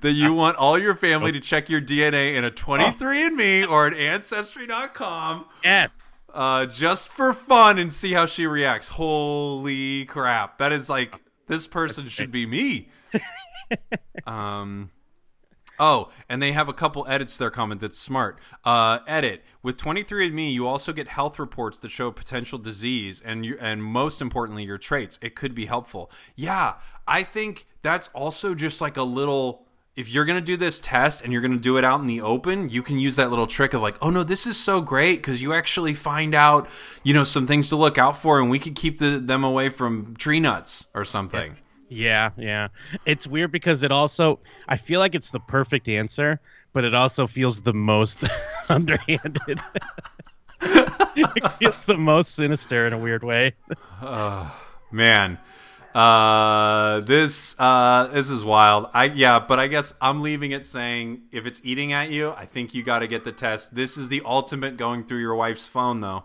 that 0.00 0.12
you 0.14 0.32
want 0.32 0.56
all 0.56 0.78
your 0.78 0.94
family 0.94 1.32
to 1.32 1.40
check 1.40 1.68
your 1.68 1.80
DNA 1.82 2.34
in 2.34 2.44
a 2.44 2.50
23andMe 2.50 3.68
or 3.68 3.86
an 3.86 3.94
Ancestry.com 3.94 5.44
Yes. 5.62 6.18
uh, 6.32 6.64
just 6.66 7.08
for 7.08 7.32
fun 7.34 7.78
and 7.78 7.92
see 7.92 8.12
how 8.12 8.24
she 8.26 8.46
reacts. 8.46 8.88
Holy 8.88 10.06
crap. 10.06 10.58
That 10.58 10.72
is 10.72 10.88
like, 10.88 11.20
this 11.46 11.66
person 11.66 12.08
should 12.08 12.30
be 12.30 12.46
me. 12.46 12.88
um, 14.26 14.90
oh, 15.78 16.10
and 16.28 16.40
they 16.42 16.52
have 16.52 16.68
a 16.68 16.72
couple 16.72 17.06
edits 17.08 17.34
to 17.34 17.38
their 17.40 17.50
comment 17.50 17.80
that's 17.80 17.98
smart. 17.98 18.38
Uh, 18.64 19.00
edit. 19.06 19.42
With 19.62 19.76
23andMe, 19.76 20.52
you 20.52 20.66
also 20.66 20.92
get 20.92 21.08
health 21.08 21.38
reports 21.38 21.78
that 21.80 21.90
show 21.90 22.10
potential 22.10 22.58
disease 22.58 23.20
and, 23.24 23.44
you, 23.44 23.58
and 23.60 23.82
most 23.82 24.20
importantly, 24.22 24.64
your 24.64 24.78
traits. 24.78 25.18
It 25.20 25.34
could 25.34 25.54
be 25.54 25.66
helpful. 25.66 26.10
Yeah, 26.34 26.74
I 27.08 27.22
think 27.22 27.66
that's 27.82 28.08
also 28.08 28.54
just 28.54 28.80
like 28.80 28.96
a 28.96 29.02
little 29.02 29.64
if 29.98 30.08
you're 30.08 30.24
going 30.24 30.38
to 30.38 30.44
do 30.44 30.56
this 30.56 30.78
test 30.78 31.24
and 31.24 31.32
you're 31.32 31.42
going 31.42 31.54
to 31.54 31.58
do 31.58 31.76
it 31.76 31.84
out 31.84 32.00
in 32.00 32.06
the 32.06 32.20
open, 32.20 32.68
you 32.68 32.84
can 32.84 33.00
use 33.00 33.16
that 33.16 33.30
little 33.30 33.48
trick 33.48 33.74
of 33.74 33.82
like, 33.82 33.96
oh 34.00 34.10
no, 34.10 34.22
this 34.22 34.46
is 34.46 34.56
so 34.56 34.80
great 34.80 35.16
because 35.16 35.42
you 35.42 35.52
actually 35.52 35.92
find 35.92 36.36
out, 36.36 36.68
you 37.02 37.12
know, 37.12 37.24
some 37.24 37.48
things 37.48 37.70
to 37.70 37.76
look 37.76 37.98
out 37.98 38.16
for, 38.16 38.38
and 38.38 38.48
we 38.48 38.60
could 38.60 38.76
keep 38.76 38.98
the, 38.98 39.18
them 39.18 39.42
away 39.42 39.70
from 39.70 40.14
tree 40.14 40.38
nuts 40.38 40.86
or 40.94 41.04
something. 41.04 41.56
Yeah, 41.88 42.30
yeah. 42.36 42.68
It's 43.06 43.26
weird 43.26 43.50
because 43.50 43.82
it 43.82 43.90
also 43.90 44.38
I 44.68 44.76
feel 44.76 45.00
like 45.00 45.16
it's 45.16 45.30
the 45.30 45.40
perfect 45.40 45.88
answer, 45.88 46.38
but 46.72 46.84
it 46.84 46.94
also 46.94 47.26
feels 47.26 47.62
the 47.62 47.72
most 47.72 48.22
underhanded. 48.68 49.60
it 50.60 51.52
feels 51.54 51.86
the 51.86 51.96
most 51.96 52.36
sinister 52.36 52.86
in 52.86 52.92
a 52.92 52.98
weird 52.98 53.24
way. 53.24 53.54
Oh, 54.00 54.54
man, 54.92 55.38
uh, 55.98 57.00
this 57.00 57.56
uh, 57.58 58.06
this 58.06 58.30
is 58.30 58.44
wild. 58.44 58.88
I 58.94 59.06
yeah, 59.06 59.40
but 59.40 59.58
I 59.58 59.66
guess 59.66 59.92
I'm 60.00 60.20
leaving 60.20 60.52
it 60.52 60.64
saying 60.64 61.22
if 61.32 61.44
it's 61.44 61.60
eating 61.64 61.92
at 61.92 62.10
you, 62.10 62.30
I 62.30 62.46
think 62.46 62.72
you 62.72 62.84
got 62.84 63.00
to 63.00 63.08
get 63.08 63.24
the 63.24 63.32
test. 63.32 63.74
This 63.74 63.98
is 63.98 64.08
the 64.08 64.22
ultimate 64.24 64.76
going 64.76 65.04
through 65.04 65.18
your 65.18 65.34
wife's 65.34 65.66
phone, 65.66 66.00
though. 66.00 66.22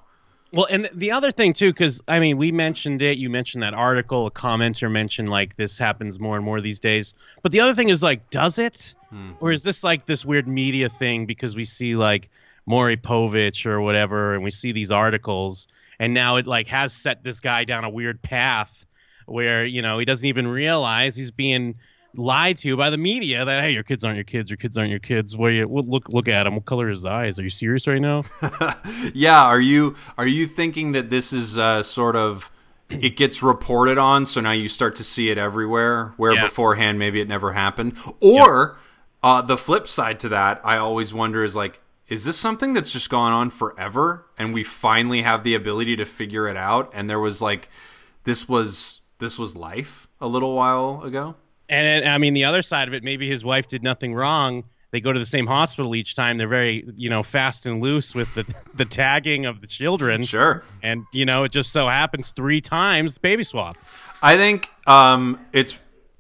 Well, 0.52 0.68
and 0.70 0.88
the 0.94 1.12
other 1.12 1.32
thing 1.32 1.54
too, 1.54 1.72
because 1.72 2.04
I 2.08 2.20
mean, 2.20 2.38
we 2.38 2.52
mentioned 2.52 3.02
it. 3.02 3.18
You 3.18 3.32
mentioned 3.32 3.64
that 3.64 3.74
article. 3.74 4.28
A 4.28 4.32
commenter 4.32 4.92
mentioned 4.92 5.30
like 5.30 5.56
this 5.56 5.80
happens 5.80 6.20
more 6.20 6.36
and 6.36 6.46
more 6.46 6.62
these 6.62 6.80
days. 6.80 7.16
But 7.42 7.52
the 7.52 7.62
other 7.62 7.74
thing 7.74 7.90
is 7.90 8.04
like, 8.04 8.30
does 8.30 8.60
it, 8.60 8.94
or 9.40 9.52
is 9.52 9.64
this 9.64 9.84
like 9.84 10.06
this 10.06 10.24
weird 10.24 10.48
media 10.48 10.90
thing 10.90 11.26
because 11.26 11.56
we 11.56 11.66
see 11.66 11.96
like 11.96 12.30
Maury 12.68 12.98
Povich 12.98 13.66
or 13.66 13.82
whatever, 13.82 14.36
and 14.36 14.44
we 14.44 14.52
see 14.52 14.72
these 14.72 14.92
articles, 14.92 15.68
and 15.98 16.14
now 16.14 16.36
it 16.36 16.46
like 16.46 16.68
has 16.68 16.94
set 16.94 17.24
this 17.24 17.40
guy 17.40 17.64
down 17.64 17.86
a 17.86 17.90
weird 17.90 18.22
path 18.22 18.86
where 19.26 19.66
you 19.66 19.82
know 19.82 20.00
he 20.00 20.06
doesn't 20.06 20.26
even 20.26 20.48
realize 20.48 21.16
he's 21.16 21.32
being 21.32 21.76
lied 22.16 22.58
to 22.60 22.78
by 22.78 22.90
the 22.92 22.98
media 22.98 23.44
that 23.44 23.62
hey 23.64 23.72
your 23.72 23.82
kids 23.84 24.04
aren't 24.04 24.18
your 24.18 24.24
kids 24.24 24.50
your 24.50 24.58
kids 24.58 24.78
aren't 24.78 24.92
your 24.92 25.00
kids. 25.00 25.36
Where 25.36 25.52
you 25.52 25.68
well, 25.68 25.84
look 25.88 26.10
look 26.10 26.28
at 26.28 26.46
him. 26.46 26.56
What 26.56 26.66
color 26.66 26.86
are 26.86 26.90
his 26.90 27.06
eyes? 27.06 27.40
Are 27.40 27.44
you 27.44 27.50
serious 27.50 27.88
right 27.88 28.02
now? 28.02 28.24
Yeah 29.14 29.42
are 29.44 29.60
you 29.62 29.96
are 30.18 30.28
you 30.28 30.48
thinking 30.48 30.92
that 30.94 31.10
this 31.10 31.34
is 31.34 31.58
uh, 31.58 31.84
sort 31.84 32.16
of 32.16 32.52
it 32.90 33.16
gets 33.18 33.42
reported 33.42 33.98
on 33.98 34.26
so 34.26 34.42
now 34.42 34.52
you 34.52 34.68
start 34.70 34.96
to 34.98 35.04
see 35.04 35.30
it 35.32 35.38
everywhere 35.38 36.14
where 36.18 36.34
Yeah. 36.34 36.44
beforehand 36.46 37.00
maybe 37.00 37.20
it 37.22 37.28
never 37.28 37.54
happened? 37.54 37.98
Or 38.20 38.78
uh, 39.24 39.42
the 39.42 39.58
flip 39.58 39.88
side 39.88 40.20
to 40.20 40.30
that 40.30 40.60
i 40.66 40.76
always 40.78 41.14
wonder 41.14 41.44
is 41.46 41.56
like 41.56 41.80
is 42.10 42.26
this 42.26 42.38
something 42.38 42.74
that's 42.74 42.92
just 42.92 43.10
gone 43.10 43.32
on 43.32 43.50
forever 43.50 44.26
and 44.38 44.54
we 44.54 44.64
finally 44.64 45.22
have 45.22 45.44
the 45.44 45.56
ability 45.56 45.96
to 45.96 46.06
figure 46.06 46.48
it 46.50 46.58
out? 46.58 46.92
And 46.94 47.10
there 47.10 47.20
was 47.20 47.42
like 47.42 47.70
this 48.26 48.48
was 48.48 49.00
this 49.24 49.40
was 49.40 49.56
life 49.56 50.08
a 50.22 50.28
little 50.28 50.54
while 50.56 51.02
ago 51.04 51.36
And, 51.70 52.06
I 52.06 52.18
mean, 52.18 52.34
the 52.34 52.46
other 52.46 52.62
side 52.62 52.88
of 52.88 52.94
it, 52.94 53.04
maybe 53.04 53.28
his 53.28 53.44
wife 53.44 53.68
did 53.68 53.82
nothing 53.82 54.14
wrong. 54.14 54.66
They 54.92 55.02
go 55.02 55.12
to 55.12 55.20
the 55.20 55.26
same 55.26 55.48
hospital 55.48 55.96
each 55.96 56.16
time. 56.16 56.38
They're 56.38 56.48
very, 56.48 56.86
you 56.98 57.10
know, 57.10 57.24
fast 57.24 57.66
and 57.66 57.82
loose 57.82 58.14
with 58.14 58.32
the 58.36 58.46
the 58.76 58.86
tagging 58.86 59.48
of 59.48 59.60
the 59.60 59.66
children. 59.66 60.24
sure 60.24 60.62
And 60.84 61.06
you 61.12 61.26
know, 61.26 61.46
it 61.46 61.52
just 61.52 61.72
so 61.72 61.88
happens 61.88 62.30
three 62.30 62.62
times 62.62 63.16
the 63.16 63.20
baby 63.20 63.44
swap. 63.44 63.76
I 64.22 64.38
think 64.38 64.70
um, 64.86 65.44
it's 65.52 65.80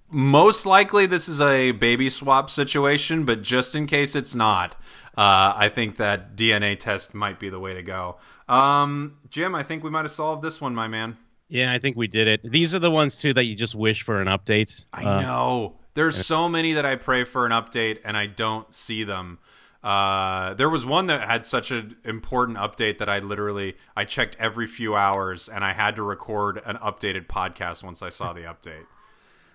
most 0.10 0.66
likely 0.66 1.06
this 1.06 1.30
is 1.30 1.40
a 1.40 1.72
baby 1.72 2.10
swap 2.10 2.50
situation, 2.50 3.26
but 3.26 3.44
just 3.44 3.76
in 3.76 3.86
case 3.86 4.16
it's 4.16 4.34
not, 4.34 4.74
uh, 5.16 5.54
I 5.56 5.70
think 5.70 5.98
that 5.98 6.36
DNA 6.36 6.80
test 6.80 7.14
might 7.14 7.40
be 7.40 7.50
the 7.50 7.60
way 7.60 7.76
to 7.76 7.84
go. 7.84 8.18
Um, 8.50 9.18
Jim, 9.30 9.54
I 9.54 9.62
think 9.62 9.84
we 9.84 9.92
might 9.92 10.02
have 10.02 10.12
solved 10.12 10.42
this 10.42 10.60
one, 10.60 10.74
my 10.74 10.88
man. 10.88 11.18
Yeah, 11.54 11.72
I 11.72 11.78
think 11.78 11.96
we 11.96 12.08
did 12.08 12.28
it. 12.28 12.42
These 12.44 12.74
are 12.74 12.80
the 12.80 12.90
ones 12.90 13.20
too 13.22 13.32
that 13.36 13.44
you 13.46 13.56
just 13.56 13.76
wish 13.76 14.02
for 14.02 14.20
an 14.20 14.28
update. 14.28 14.84
I 14.92 15.06
Uh, 15.06 15.22
know. 15.22 15.76
There's 15.94 16.26
so 16.26 16.50
many 16.50 16.74
that 16.74 16.86
I 16.86 16.96
pray 16.96 17.24
for 17.24 17.46
an 17.46 17.52
update 17.52 18.00
and 18.04 18.18
I 18.18 18.26
don't 18.26 18.74
see 18.74 19.04
them. 19.04 19.38
Uh, 19.84 20.56
there 20.56 20.70
was 20.70 20.84
one 20.86 21.06
that 21.08 21.28
had 21.30 21.46
such 21.46 21.70
an 21.70 21.96
important 22.04 22.58
update 22.58 22.98
that 22.98 23.08
I 23.10 23.20
literally 23.20 23.76
I 23.96 24.04
checked 24.06 24.36
every 24.40 24.66
few 24.66 24.96
hours 24.96 25.48
and 25.48 25.64
I 25.64 25.74
had 25.74 25.96
to 25.98 26.02
record 26.02 26.60
an 26.66 26.78
updated 26.78 27.28
podcast 27.28 27.84
once 27.84 28.02
I 28.02 28.10
saw 28.10 28.34
the 28.34 28.42
update. 28.42 28.86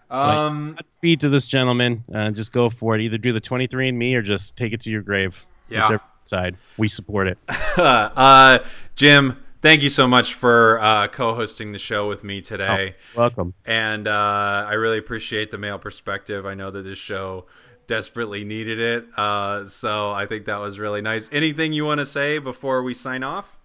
Um, 0.08 0.78
Speed 0.92 1.20
to 1.20 1.28
this 1.28 1.46
gentleman. 1.48 2.04
Uh, 2.14 2.30
just 2.30 2.52
go 2.52 2.70
for 2.70 2.94
it. 2.94 3.00
Either 3.00 3.18
do 3.18 3.32
the 3.32 3.40
23andMe 3.40 4.14
or 4.14 4.22
just 4.22 4.56
take 4.56 4.72
it 4.72 4.80
to 4.82 4.90
your 4.90 5.02
grave. 5.02 5.44
Yeah. 5.68 5.98
Side. 6.22 6.56
We 6.76 6.88
support 6.88 7.26
it. 7.26 7.38
uh, 7.76 8.60
Jim, 8.94 9.36
thank 9.62 9.82
you 9.82 9.88
so 9.88 10.06
much 10.06 10.34
for 10.34 10.80
uh, 10.80 11.08
co-hosting 11.08 11.72
the 11.72 11.78
show 11.78 12.08
with 12.08 12.24
me 12.24 12.40
today. 12.40 12.94
Welcome. 13.16 13.54
and 13.64 14.06
uh, 14.08 14.66
I 14.68 14.74
really 14.74 14.98
appreciate 14.98 15.50
the 15.50 15.58
male 15.58 15.78
perspective. 15.78 16.46
I 16.46 16.54
know 16.54 16.70
that 16.70 16.82
this 16.82 16.98
show 16.98 17.46
desperately 17.86 18.44
needed 18.44 18.78
it. 18.78 19.06
Uh, 19.16 19.64
so 19.66 20.10
I 20.10 20.26
think 20.26 20.46
that 20.46 20.58
was 20.58 20.78
really 20.78 21.00
nice. 21.02 21.28
Anything 21.32 21.72
you 21.72 21.84
want 21.84 21.98
to 21.98 22.06
say 22.06 22.38
before 22.38 22.82
we 22.82 22.94
sign 22.94 23.22
off? 23.22 23.56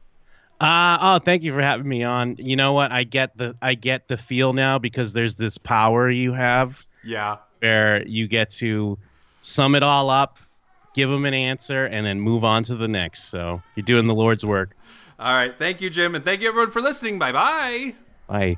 Uh, 0.62 0.98
oh, 1.02 1.20
thank 1.20 1.44
you 1.44 1.52
for 1.52 1.62
having 1.62 1.88
me 1.88 2.04
on. 2.04 2.38
You 2.38 2.56
know 2.56 2.72
what? 2.74 2.92
I 2.92 3.04
get 3.04 3.36
the 3.36 3.56
I 3.62 3.74
get 3.76 4.08
the 4.08 4.16
feel 4.18 4.54
now 4.54 4.80
because 4.80 5.12
there's 5.12 5.36
this 5.36 5.58
power 5.58 6.10
you 6.10 6.32
have 6.34 6.82
Yeah. 7.04 7.38
where 7.60 8.06
you 8.08 8.28
get 8.30 8.52
to 8.52 8.98
sum 9.42 9.76
it 9.76 9.84
all 9.84 10.10
up, 10.10 10.38
give 10.94 11.10
them 11.10 11.26
an 11.26 11.34
answer, 11.34 11.84
and 11.84 12.06
then 12.06 12.22
move 12.22 12.46
on 12.46 12.64
to 12.66 12.76
the 12.78 12.88
next. 12.88 13.26
So 13.26 13.62
you're 13.76 13.84
doing 13.84 14.08
the 14.08 14.14
Lord's 14.14 14.46
work. 14.46 14.74
All 15.20 15.34
right. 15.34 15.58
Thank 15.58 15.82
you, 15.82 15.90
Jim. 15.90 16.16
And 16.16 16.24
thank 16.26 16.42
you, 16.42 16.48
everyone, 16.50 16.72
for 16.72 16.82
listening. 16.82 17.20
Bye 17.20 17.32
bye. 17.32 17.96
Bye. 18.28 18.58